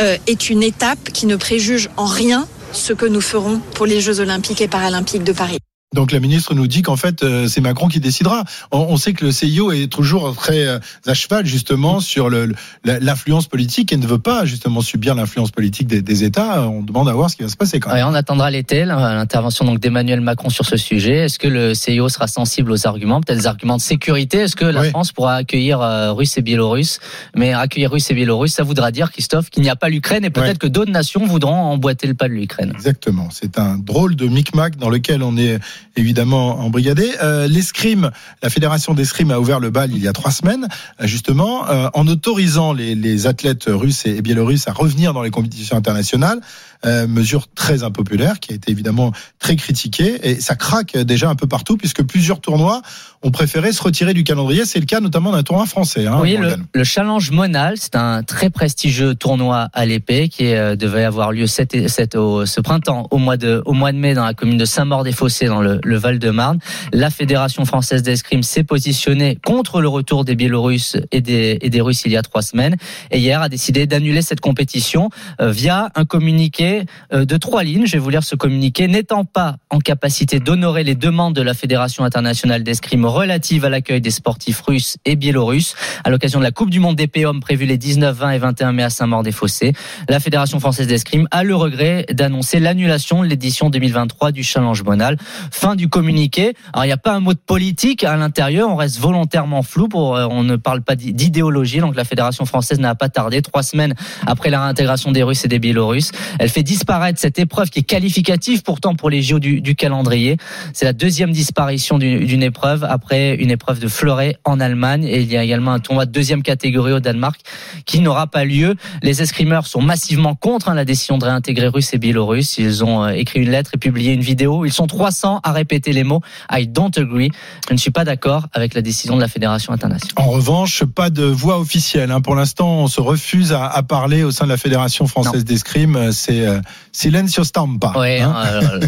euh, 0.00 0.16
est 0.26 0.50
une 0.50 0.62
étape 0.62 1.10
qui 1.12 1.26
ne 1.26 1.36
préjuge 1.36 1.90
en 1.96 2.06
rien 2.06 2.46
ce 2.72 2.92
que 2.92 3.06
nous 3.06 3.20
ferons 3.20 3.60
pour 3.74 3.86
les 3.86 4.00
Jeux 4.00 4.20
olympiques 4.20 4.60
et 4.60 4.68
paralympiques 4.68 5.24
de 5.24 5.32
Paris. 5.32 5.58
Donc 5.94 6.10
la 6.10 6.18
ministre 6.18 6.52
nous 6.54 6.66
dit 6.66 6.82
qu'en 6.82 6.96
fait 6.96 7.22
euh, 7.22 7.46
c'est 7.46 7.60
Macron 7.60 7.86
qui 7.86 8.00
décidera. 8.00 8.42
On, 8.72 8.78
on 8.90 8.96
sait 8.96 9.12
que 9.12 9.24
le 9.24 9.30
CIO 9.30 9.70
est 9.70 9.86
toujours 9.90 10.34
très 10.34 10.66
euh, 10.66 10.80
à 11.06 11.14
cheval 11.14 11.46
justement 11.46 12.00
sur 12.00 12.28
le- 12.28 12.46
le- 12.46 12.98
l'influence 13.00 13.46
politique 13.46 13.92
et 13.92 13.96
ne 13.96 14.06
veut 14.06 14.18
pas 14.18 14.44
justement 14.44 14.80
subir 14.80 15.14
l'influence 15.14 15.52
politique 15.52 15.86
des, 15.86 16.02
des 16.02 16.24
États. 16.24 16.68
On 16.68 16.82
demande 16.82 17.08
à 17.08 17.12
voir 17.12 17.30
ce 17.30 17.36
qui 17.36 17.44
va 17.44 17.48
se 17.48 17.56
passer 17.56 17.78
quand 17.78 17.90
même. 17.94 17.98
Ouais, 17.98 18.10
on 18.10 18.14
attendra 18.14 18.50
l'été 18.50 18.84
là, 18.84 19.14
l'intervention 19.14 19.64
donc 19.64 19.78
d'Emmanuel 19.78 20.20
Macron 20.20 20.48
sur 20.50 20.66
ce 20.66 20.76
sujet. 20.76 21.18
Est-ce 21.26 21.38
que 21.38 21.46
le 21.46 21.72
CIO 21.72 22.08
sera 22.08 22.26
sensible 22.26 22.72
aux 22.72 22.84
arguments, 22.88 23.20
peut-être 23.20 23.38
des 23.38 23.46
arguments 23.46 23.76
de 23.76 23.82
sécurité? 23.82 24.38
Est-ce 24.38 24.56
que 24.56 24.64
la 24.64 24.80
Oui. 24.80 24.90
France 24.90 25.12
pourra 25.12 25.36
accueillir 25.36 25.80
euh, 25.80 26.12
Russes 26.12 26.36
et 26.36 26.42
Biélorusses? 26.42 26.98
Mais 27.36 27.52
accueillir 27.54 27.92
Russes 27.92 28.10
et 28.10 28.14
Biélorusses, 28.14 28.54
ça 28.54 28.64
voudra 28.64 28.90
dire, 28.90 29.12
Christophe, 29.12 29.50
qu'il 29.50 29.62
n'y 29.62 29.70
a 29.70 29.76
pas 29.76 29.88
l'Ukraine 29.88 30.24
et 30.24 30.30
peut-être 30.30 30.46
Ouais. 30.48 30.56
que 30.56 30.66
d'autres 30.66 30.90
nations 30.92 31.24
voudront 31.26 31.54
emboîter 31.54 32.08
le 32.08 32.14
pas 32.14 32.26
de 32.26 32.34
l'Ukraine. 32.34 32.72
Exactement. 32.74 33.28
C'est 33.30 33.58
un 33.60 33.78
drôle 33.78 34.16
de 34.16 34.26
micmac 34.26 34.76
dans 34.76 34.90
lequel 34.90 35.22
on 35.22 35.36
est 35.36 35.60
évidemment 35.96 36.58
embrigadé. 36.60 37.10
Euh, 37.22 37.46
L'escrime, 37.48 38.10
la 38.42 38.50
fédération 38.50 38.94
d'escrime 38.94 39.30
a 39.30 39.38
ouvert 39.40 39.60
le 39.60 39.70
bal 39.70 39.90
il 39.92 40.02
y 40.02 40.08
a 40.08 40.12
trois 40.12 40.30
semaines, 40.30 40.68
euh, 41.00 41.06
justement, 41.06 41.68
euh, 41.68 41.88
en 41.94 42.06
autorisant 42.06 42.72
les, 42.72 42.94
les 42.94 43.26
athlètes 43.26 43.64
russes 43.68 44.04
et, 44.06 44.20
biélorusses 44.22 44.68
à 44.68 44.72
revenir 44.72 45.12
dans 45.12 45.22
les 45.22 45.30
compétitions 45.30 45.76
internationales. 45.76 46.40
Euh, 46.84 47.06
mesure 47.06 47.46
très 47.54 47.82
impopulaire 47.84 48.38
qui 48.38 48.52
a 48.52 48.54
été 48.54 48.70
évidemment 48.70 49.10
très 49.38 49.56
critiquée 49.56 50.18
et 50.28 50.40
ça 50.42 50.56
craque 50.56 50.94
déjà 50.94 51.28
un 51.30 51.34
peu 51.34 51.46
partout 51.48 51.78
puisque 51.78 52.02
plusieurs 52.04 52.38
tournois 52.40 52.82
ont 53.22 53.30
préféré 53.30 53.72
se 53.72 53.82
retirer 53.82 54.12
du 54.12 54.24
calendrier. 54.24 54.66
C'est 54.66 54.78
le 54.78 54.84
cas 54.84 55.00
notamment 55.00 55.32
d'un 55.32 55.42
tournoi 55.42 55.64
français. 55.64 56.06
Hein, 56.06 56.18
oui, 56.20 56.36
le, 56.74 56.84
Challenge 56.84 57.30
Monal, 57.30 57.76
c'est 57.78 57.96
un 57.96 58.22
très 58.22 58.50
prestigieux 58.50 59.14
tournoi 59.14 59.68
à 59.72 59.86
l'épée 59.86 60.28
qui 60.28 60.44
devait 60.44 61.04
avoir 61.04 61.32
lieu 61.32 61.46
cet, 61.46 61.88
cet- 61.88 62.14
au- 62.14 62.44
ce 62.44 62.60
printemps, 62.60 63.08
au 63.10 63.16
mois, 63.16 63.38
de, 63.38 63.62
au 63.64 63.72
mois 63.72 63.90
de 63.92 63.96
mai, 63.98 64.12
dans 64.12 64.24
la 64.26 64.34
commune 64.34 64.58
de 64.58 64.64
Saint-Maur-des-Fossés, 64.66 65.46
dans 65.46 65.62
le, 65.62 65.65
le 65.82 65.96
Val-de-Marne. 65.96 66.58
La 66.92 67.10
Fédération 67.10 67.64
française 67.64 68.02
d'escrime 68.02 68.42
s'est 68.42 68.64
positionnée 68.64 69.38
contre 69.44 69.80
le 69.80 69.88
retour 69.88 70.24
des 70.24 70.34
Biélorusses 70.34 70.96
et 71.12 71.20
des, 71.20 71.80
Russes 71.80 72.02
il 72.06 72.12
y 72.12 72.16
a 72.16 72.22
trois 72.22 72.42
semaines. 72.42 72.76
Et 73.10 73.18
hier 73.18 73.42
a 73.42 73.48
décidé 73.48 73.86
d'annuler 73.86 74.22
cette 74.22 74.40
compétition 74.40 75.10
euh, 75.40 75.50
via 75.50 75.90
un 75.94 76.04
communiqué 76.04 76.84
euh, 77.12 77.24
de 77.24 77.36
trois 77.36 77.64
lignes. 77.64 77.86
Je 77.86 77.92
vais 77.92 77.98
vous 77.98 78.10
lire 78.10 78.24
ce 78.24 78.34
communiqué. 78.36 78.88
N'étant 78.88 79.24
pas 79.24 79.56
en 79.70 79.78
capacité 79.78 80.40
d'honorer 80.40 80.84
les 80.84 80.94
demandes 80.94 81.34
de 81.34 81.42
la 81.42 81.54
Fédération 81.54 82.04
internationale 82.04 82.62
d'escrime 82.62 83.04
relatives 83.04 83.64
à 83.64 83.68
l'accueil 83.68 84.00
des 84.00 84.10
sportifs 84.10 84.60
russes 84.62 84.96
et 85.04 85.16
biélorusses 85.16 85.74
à 86.04 86.10
l'occasion 86.10 86.38
de 86.38 86.44
la 86.44 86.50
Coupe 86.50 86.70
du 86.70 86.80
Monde 86.80 86.96
des 86.96 87.10
hommes 87.24 87.40
prévue 87.40 87.66
les 87.66 87.78
19, 87.78 88.16
20 88.16 88.30
et 88.30 88.38
21 88.38 88.72
mai 88.72 88.82
à 88.82 88.90
Saint-Maur-des-Fossés, 88.90 89.72
la 90.08 90.20
Fédération 90.20 90.60
française 90.60 90.86
d'escrime 90.86 91.28
a 91.30 91.44
le 91.44 91.54
regret 91.54 92.06
d'annoncer 92.12 92.60
l'annulation 92.60 93.22
de 93.22 93.28
l'édition 93.28 93.70
2023 93.70 94.32
du 94.32 94.42
Challenge 94.42 94.82
Monal. 94.82 95.16
Fin 95.58 95.74
du 95.74 95.88
communiqué. 95.88 96.52
Alors 96.74 96.84
il 96.84 96.88
n'y 96.88 96.92
a 96.92 96.98
pas 96.98 97.14
un 97.14 97.20
mot 97.20 97.32
de 97.32 97.38
politique 97.38 98.04
à 98.04 98.14
l'intérieur, 98.16 98.68
on 98.68 98.76
reste 98.76 98.98
volontairement 98.98 99.62
flou 99.62 99.88
pour 99.88 100.14
euh, 100.14 100.26
on 100.30 100.42
ne 100.42 100.56
parle 100.56 100.82
pas 100.82 100.96
d'i- 100.96 101.14
d'idéologie. 101.14 101.78
Donc 101.78 101.96
la 101.96 102.04
Fédération 102.04 102.44
française 102.44 102.78
n'a 102.78 102.94
pas 102.94 103.08
tardé 103.08 103.40
trois 103.40 103.62
semaines 103.62 103.94
après 104.26 104.50
la 104.50 104.60
réintégration 104.60 105.12
des 105.12 105.22
Russes 105.22 105.46
et 105.46 105.48
des 105.48 105.58
Biélorusses. 105.58 106.12
Elle 106.38 106.50
fait 106.50 106.62
disparaître 106.62 107.18
cette 107.18 107.38
épreuve 107.38 107.70
qui 107.70 107.78
est 107.78 107.82
qualificative 107.84 108.62
pourtant 108.64 108.94
pour 108.94 109.08
les 109.08 109.22
JO 109.22 109.38
du, 109.38 109.62
du 109.62 109.74
calendrier. 109.74 110.36
C'est 110.74 110.84
la 110.84 110.92
deuxième 110.92 111.32
disparition 111.32 111.96
d'une 111.98 112.42
épreuve 112.42 112.84
après 112.84 113.34
une 113.36 113.50
épreuve 113.50 113.80
de 113.80 113.88
fleuret 113.88 114.36
en 114.44 114.60
Allemagne 114.60 115.04
et 115.04 115.20
il 115.22 115.32
y 115.32 115.38
a 115.38 115.42
également 115.42 115.72
un 115.72 115.80
tournoi 115.80 116.04
de 116.04 116.12
deuxième 116.12 116.42
catégorie 116.42 116.92
au 116.92 117.00
Danemark 117.00 117.40
qui 117.86 118.00
n'aura 118.00 118.26
pas 118.26 118.44
lieu. 118.44 118.74
Les 119.02 119.22
escrimeurs 119.22 119.66
sont 119.66 119.80
massivement 119.80 120.34
contre 120.34 120.68
hein, 120.68 120.74
la 120.74 120.84
décision 120.84 121.16
de 121.16 121.24
réintégrer 121.24 121.68
Russes 121.68 121.94
et 121.94 121.98
Biélorusses. 121.98 122.58
Ils 122.58 122.84
ont 122.84 123.04
euh, 123.04 123.08
écrit 123.08 123.40
une 123.40 123.50
lettre 123.50 123.70
et 123.72 123.78
publié 123.78 124.12
une 124.12 124.20
vidéo. 124.20 124.66
Ils 124.66 124.72
sont 124.72 124.86
300 124.86 125.40
a 125.46 125.52
répété 125.52 125.92
les 125.92 126.04
mots 126.04 126.20
I 126.50 126.66
don't 126.66 126.90
agree. 126.96 127.30
Je 127.68 127.74
ne 127.74 127.78
suis 127.78 127.90
pas 127.90 128.04
d'accord 128.04 128.46
avec 128.52 128.74
la 128.74 128.82
décision 128.82 129.16
de 129.16 129.20
la 129.20 129.28
Fédération 129.28 129.72
internationale. 129.72 130.12
En 130.16 130.30
revanche, 130.30 130.84
pas 130.84 131.10
de 131.10 131.24
voix 131.24 131.58
officielle. 131.58 132.10
hein. 132.10 132.20
Pour 132.20 132.34
l'instant, 132.34 132.68
on 132.78 132.88
se 132.88 133.00
refuse 133.00 133.52
à, 133.52 133.66
à 133.66 133.82
parler 133.82 134.22
au 134.24 134.30
sein 134.30 134.44
de 134.44 134.50
la 134.50 134.56
Fédération 134.56 135.06
française 135.06 135.44
d'escrime. 135.44 136.12
C'est 136.12 136.46
euh, 136.46 136.60
silencio 136.92 137.44
stampa. 137.44 137.92
Oui, 137.96 138.20
hein. 138.20 138.34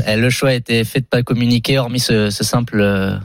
euh, 0.06 0.16
le 0.16 0.30
choix 0.30 0.50
a 0.50 0.54
été 0.54 0.84
fait 0.84 1.00
de 1.00 1.06
pas 1.06 1.22
communiquer, 1.22 1.78
hormis 1.78 2.00
ce, 2.00 2.30
ce 2.30 2.44
simple, 2.44 2.80
euh, 2.80 3.16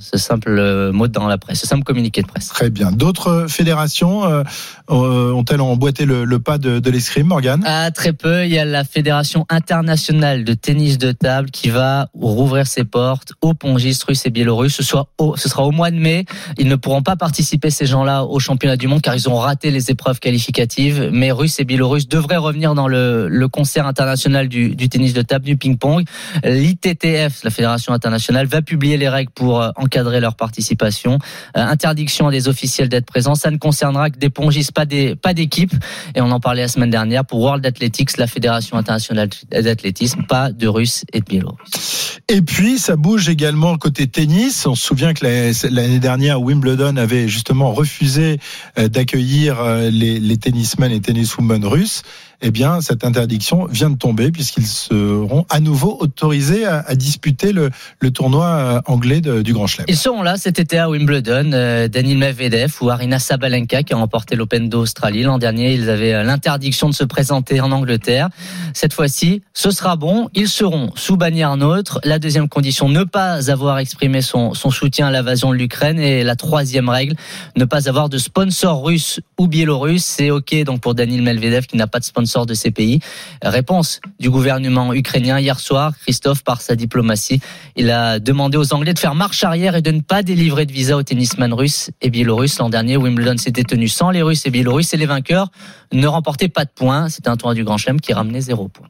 ce 0.00 0.18
simple 0.18 0.56
euh, 0.58 0.92
mot 0.92 1.06
dans 1.06 1.28
la 1.28 1.38
presse, 1.38 1.60
ce 1.60 1.66
simple 1.66 1.84
communiqué 1.84 2.22
de 2.22 2.26
presse. 2.26 2.48
Très 2.48 2.70
bien. 2.70 2.90
D'autres 2.90 3.46
fédérations 3.48 4.24
euh, 4.24 4.42
euh, 4.90 5.32
ont-elles 5.32 5.60
emboîté 5.60 6.06
le, 6.06 6.24
le 6.24 6.38
pas 6.40 6.58
de, 6.58 6.78
de 6.78 6.90
l'escrime, 6.90 7.28
Morgane? 7.28 7.62
Ah, 7.66 7.90
très 7.90 8.12
peu. 8.12 8.44
Il 8.44 8.50
y 8.50 8.58
a 8.58 8.64
la 8.64 8.84
Fédération 8.84 9.46
internationale 9.48 10.44
de 10.44 10.54
tennis 10.54 10.98
de 10.98 11.12
table 11.12 11.50
qui 11.50 11.68
va 11.68 12.08
rouvrir 12.14 12.66
ses 12.66 12.84
portes 12.84 13.34
aux 13.42 13.54
pongistes 13.54 14.04
russes 14.04 14.24
et 14.26 14.30
biélorusses. 14.30 14.74
Ce, 14.74 14.82
soit 14.82 15.08
au, 15.18 15.36
ce 15.36 15.48
sera 15.48 15.64
au 15.64 15.70
mois 15.70 15.90
de 15.90 15.98
mai. 15.98 16.24
Ils 16.58 16.68
ne 16.68 16.76
pourront 16.76 17.02
pas 17.02 17.16
participer, 17.16 17.70
ces 17.70 17.86
gens-là, 17.86 18.24
au 18.24 18.38
championnat 18.38 18.76
du 18.76 18.88
monde 18.88 19.02
car 19.02 19.14
ils 19.14 19.28
ont 19.28 19.36
raté 19.36 19.70
les 19.70 19.90
épreuves 19.90 20.18
qualificatives. 20.18 21.10
Mais 21.12 21.30
Russes 21.30 21.60
et 21.60 21.64
Biélorusses 21.64 22.08
devraient 22.08 22.38
revenir 22.38 22.74
dans 22.74 22.88
le, 22.88 23.28
le 23.28 23.48
concert 23.48 23.86
international 23.86 24.48
du, 24.48 24.74
du 24.74 24.88
tennis 24.88 25.12
de 25.12 25.22
table, 25.22 25.44
du 25.44 25.56
ping-pong. 25.56 26.04
L'ITTF, 26.42 27.44
la 27.44 27.50
Fédération 27.50 27.92
internationale, 27.92 28.46
va 28.46 28.62
publier 28.62 28.96
les 28.96 29.08
règles 29.08 29.32
pour 29.34 29.60
euh, 29.60 29.70
encadrer 29.90 30.20
leur 30.20 30.36
participation. 30.36 31.18
Euh, 31.56 31.60
interdiction 31.60 32.28
à 32.28 32.30
des 32.30 32.46
officiels 32.46 32.88
d'être 32.88 33.06
présents. 33.06 33.34
Ça 33.34 33.50
ne 33.50 33.56
concernera 33.56 34.10
que 34.10 34.18
des 34.18 34.30
pongistes, 34.30 34.70
pas 34.72 34.86
des 34.86 35.16
pas 35.16 35.34
d'équipe. 35.34 35.72
Et 36.14 36.20
on 36.20 36.30
en 36.30 36.38
parlait 36.38 36.62
la 36.62 36.68
semaine 36.68 36.90
dernière 36.90 37.24
pour 37.24 37.40
World 37.40 37.66
Athletics, 37.66 38.16
la 38.16 38.28
Fédération 38.28 38.76
internationale 38.76 39.28
d'athlétisme, 39.50 40.22
pas 40.28 40.52
de 40.52 40.68
Russes 40.68 41.04
et 41.12 41.20
de 41.20 41.24
Biélorusses. 41.24 42.18
Et 42.28 42.42
puis, 42.42 42.78
ça 42.78 42.94
bouge 42.94 43.28
également 43.28 43.76
côté 43.76 44.06
tennis. 44.06 44.64
On 44.66 44.76
se 44.76 44.86
souvient 44.86 45.12
que 45.14 45.24
la- 45.24 45.50
l'année 45.70 45.98
dernière, 45.98 46.40
Wimbledon 46.40 46.96
avait 46.96 47.26
justement 47.26 47.72
refusé 47.72 48.38
euh, 48.78 48.86
d'accueillir 48.88 49.58
euh, 49.60 49.90
les 49.90 50.36
tennismen 50.36 50.92
et 50.92 51.00
tenniswomen 51.00 51.64
russes. 51.64 52.02
Eh 52.42 52.50
bien, 52.50 52.80
cette 52.80 53.04
interdiction 53.04 53.66
vient 53.66 53.90
de 53.90 53.98
tomber 53.98 54.32
puisqu'ils 54.32 54.66
seront 54.66 55.44
à 55.50 55.60
nouveau 55.60 55.98
autorisés 56.00 56.64
à, 56.64 56.94
disputer 56.94 57.52
le, 57.52 57.70
tournoi 58.10 58.46
euh, 58.46 58.80
anglais 58.86 59.20
du 59.20 59.52
Grand 59.52 59.66
Chelem. 59.66 59.84
Ils 59.88 59.96
seront 59.96 60.22
là 60.22 60.36
cet 60.36 60.58
été 60.58 60.78
à 60.78 60.88
Wimbledon. 60.88 61.50
Euh, 61.52 61.86
Daniil 61.88 62.16
Medvedev 62.16 62.72
ou 62.80 62.88
Arina 62.88 63.18
Sabalenka 63.18 63.82
qui 63.82 63.92
a 63.92 63.96
remporté 63.96 64.36
l'Open 64.36 64.70
d'Australie. 64.70 65.22
L'an 65.22 65.36
dernier, 65.36 65.74
ils 65.74 65.90
avaient 65.90 66.14
euh, 66.14 66.22
l'interdiction 66.22 66.88
de 66.88 66.94
se 66.94 67.04
présenter 67.04 67.60
en 67.60 67.72
Angleterre. 67.72 68.30
Cette 68.72 68.94
fois-ci, 68.94 69.42
ce 69.52 69.70
sera 69.70 69.96
bon. 69.96 70.30
Ils 70.34 70.48
seront 70.48 70.92
sous 70.96 71.18
bannière 71.18 71.58
neutre. 71.58 72.00
La 72.04 72.18
deuxième 72.18 72.48
condition, 72.48 72.88
ne 72.88 73.04
pas 73.04 73.50
avoir 73.50 73.78
exprimé 73.78 74.22
son, 74.22 74.54
soutien 74.54 75.08
à 75.08 75.10
l'invasion 75.10 75.50
de 75.50 75.56
l'Ukraine. 75.56 75.98
Et 75.98 76.24
la 76.24 76.36
troisième 76.36 76.88
règle, 76.88 77.16
ne 77.56 77.66
pas 77.66 77.86
avoir 77.88 78.08
de 78.08 78.16
sponsor 78.16 78.82
russe 78.82 79.20
ou 79.38 79.46
biélorusse. 79.46 80.04
C'est 80.04 80.30
OK 80.30 80.54
donc 80.64 80.80
pour 80.80 80.94
Daniil 80.94 81.22
Medvedev 81.22 81.66
qui 81.66 81.76
n'a 81.76 81.86
pas 81.86 81.98
de 81.98 82.04
sponsor 82.04 82.29
de 82.46 82.54
ces 82.54 82.70
pays. 82.70 83.00
Réponse 83.42 84.00
du 84.18 84.30
gouvernement 84.30 84.94
ukrainien 84.94 85.38
hier 85.38 85.58
soir. 85.58 85.92
Christophe, 86.00 86.42
par 86.42 86.60
sa 86.60 86.76
diplomatie, 86.76 87.40
il 87.76 87.90
a 87.90 88.18
demandé 88.18 88.56
aux 88.56 88.72
Anglais 88.72 88.94
de 88.94 88.98
faire 88.98 89.14
marche 89.14 89.44
arrière 89.44 89.76
et 89.76 89.82
de 89.82 89.90
ne 89.90 90.00
pas 90.00 90.22
délivrer 90.22 90.66
de 90.66 90.72
visa 90.72 90.96
aux 90.96 91.02
tennisman 91.02 91.52
russes 91.52 91.90
et 92.00 92.10
biélorusses. 92.10 92.58
L'an 92.58 92.70
dernier, 92.70 92.96
Wimbledon 92.96 93.36
s'était 93.36 93.64
tenu 93.64 93.88
sans 93.88 94.10
les 94.10 94.22
Russes 94.22 94.46
et 94.46 94.50
Biélorusses 94.50 94.94
et 94.94 94.96
les 94.96 95.06
vainqueurs 95.06 95.48
ne 95.92 96.06
remportaient 96.06 96.48
pas 96.48 96.64
de 96.64 96.70
points. 96.74 97.08
C'était 97.08 97.28
un 97.28 97.36
tournoi 97.36 97.54
du 97.54 97.64
Grand 97.64 97.78
Chelem 97.78 98.00
qui 98.00 98.12
ramenait 98.12 98.40
zéro 98.40 98.68
point. 98.68 98.86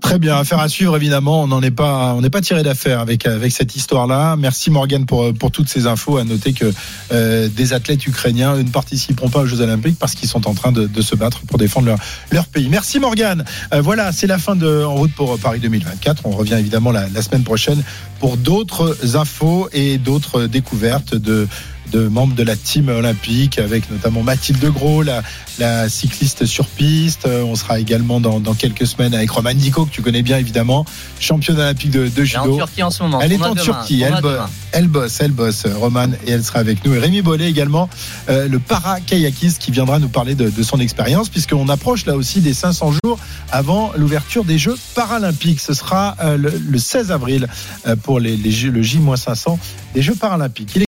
Très 0.00 0.20
bien, 0.20 0.36
affaire 0.36 0.60
à 0.60 0.68
suivre 0.68 0.96
évidemment. 0.96 1.42
On 1.42 1.48
n'en 1.48 1.60
est 1.60 1.72
pas, 1.72 2.14
on 2.14 2.20
n'est 2.20 2.30
pas 2.30 2.40
tiré 2.40 2.62
d'affaire 2.62 3.00
avec 3.00 3.26
avec 3.26 3.50
cette 3.52 3.74
histoire-là. 3.74 4.36
Merci 4.36 4.70
Morgan 4.70 5.06
pour 5.06 5.34
pour 5.34 5.50
toutes 5.50 5.68
ces 5.68 5.86
infos. 5.86 6.18
À 6.18 6.24
noter 6.24 6.52
que 6.52 6.72
euh, 7.12 7.48
des 7.48 7.72
athlètes 7.72 8.06
ukrainiens 8.06 8.56
ne 8.56 8.70
participeront 8.70 9.28
pas 9.28 9.40
aux 9.40 9.46
Jeux 9.46 9.60
Olympiques 9.60 9.98
parce 9.98 10.14
qu'ils 10.14 10.28
sont 10.28 10.46
en 10.46 10.54
train 10.54 10.70
de, 10.70 10.86
de 10.86 11.02
se 11.02 11.16
battre 11.16 11.40
pour 11.40 11.58
défendre 11.58 11.86
leur 11.86 11.98
leur 12.30 12.46
pays. 12.46 12.68
Merci 12.68 13.00
Morgan. 13.00 13.44
Euh, 13.72 13.80
voilà, 13.80 14.12
c'est 14.12 14.28
la 14.28 14.38
fin 14.38 14.54
de 14.54 14.84
En 14.84 14.94
route 14.94 15.12
pour 15.12 15.36
Paris 15.38 15.58
2024. 15.58 16.22
On 16.26 16.30
revient 16.30 16.54
évidemment 16.54 16.92
la, 16.92 17.08
la 17.08 17.22
semaine 17.22 17.42
prochaine 17.42 17.82
pour 18.20 18.36
d'autres 18.36 19.16
infos 19.16 19.68
et 19.72 19.98
d'autres 19.98 20.46
découvertes 20.46 21.16
de 21.16 21.48
de 21.90 22.08
membres 22.08 22.34
de 22.34 22.42
la 22.42 22.56
team 22.56 22.88
olympique 22.88 23.58
avec 23.58 23.90
notamment 23.90 24.22
Mathilde 24.22 24.64
Gros, 24.72 25.02
la, 25.02 25.22
la 25.58 25.88
cycliste 25.88 26.46
sur 26.46 26.66
piste. 26.66 27.26
Euh, 27.26 27.42
On 27.42 27.54
sera 27.56 27.78
également 27.80 28.20
dans, 28.20 28.40
dans 28.40 28.54
quelques 28.54 28.86
semaines 28.86 29.14
avec 29.14 29.30
Roman 29.30 29.54
Dico, 29.54 29.84
que 29.86 29.90
tu 29.90 30.02
connais 30.02 30.22
bien 30.22 30.38
évidemment, 30.38 30.84
championne 31.20 31.58
olympique 31.58 31.90
de, 31.90 32.08
de 32.08 32.22
Elle 32.22 32.28
est 32.28 32.36
en 32.36 32.44
judo. 32.44 32.56
Turquie 32.56 32.82
en 32.82 32.90
ce 32.90 33.02
moment. 33.02 33.20
Elle 33.20 33.32
est 33.32 33.42
en 33.42 33.50
demain. 33.50 33.62
Turquie, 33.62 34.02
elle, 34.02 34.20
bo- 34.22 34.30
demain. 34.32 34.50
elle 34.72 34.88
bosse, 34.88 35.20
elle 35.20 35.32
bosse, 35.32 35.64
Roman, 35.66 36.08
et 36.26 36.30
elle 36.32 36.44
sera 36.44 36.58
avec 36.60 36.84
nous. 36.84 36.94
Et 36.94 36.98
Rémi 36.98 37.22
Bollet 37.22 37.48
également, 37.48 37.88
euh, 38.28 38.48
le 38.48 38.58
para-kayakiste 38.58 39.58
qui 39.60 39.70
viendra 39.70 39.98
nous 39.98 40.08
parler 40.08 40.34
de, 40.34 40.50
de 40.50 40.62
son 40.62 40.78
expérience, 40.80 41.28
puisqu'on 41.28 41.68
approche 41.68 42.06
là 42.06 42.14
aussi 42.16 42.40
des 42.40 42.54
500 42.54 42.92
jours 43.04 43.18
avant 43.50 43.92
l'ouverture 43.96 44.44
des 44.44 44.58
Jeux 44.58 44.76
paralympiques. 44.94 45.60
Ce 45.60 45.72
sera 45.74 46.16
euh, 46.20 46.36
le, 46.36 46.50
le 46.68 46.78
16 46.78 47.10
avril 47.12 47.48
euh, 47.86 47.96
pour 47.96 48.20
les, 48.20 48.36
le 48.36 48.82
J-500 48.82 49.58
des 49.94 50.02
Jeux 50.02 50.14
paralympiques. 50.14 50.70
Il 50.74 50.76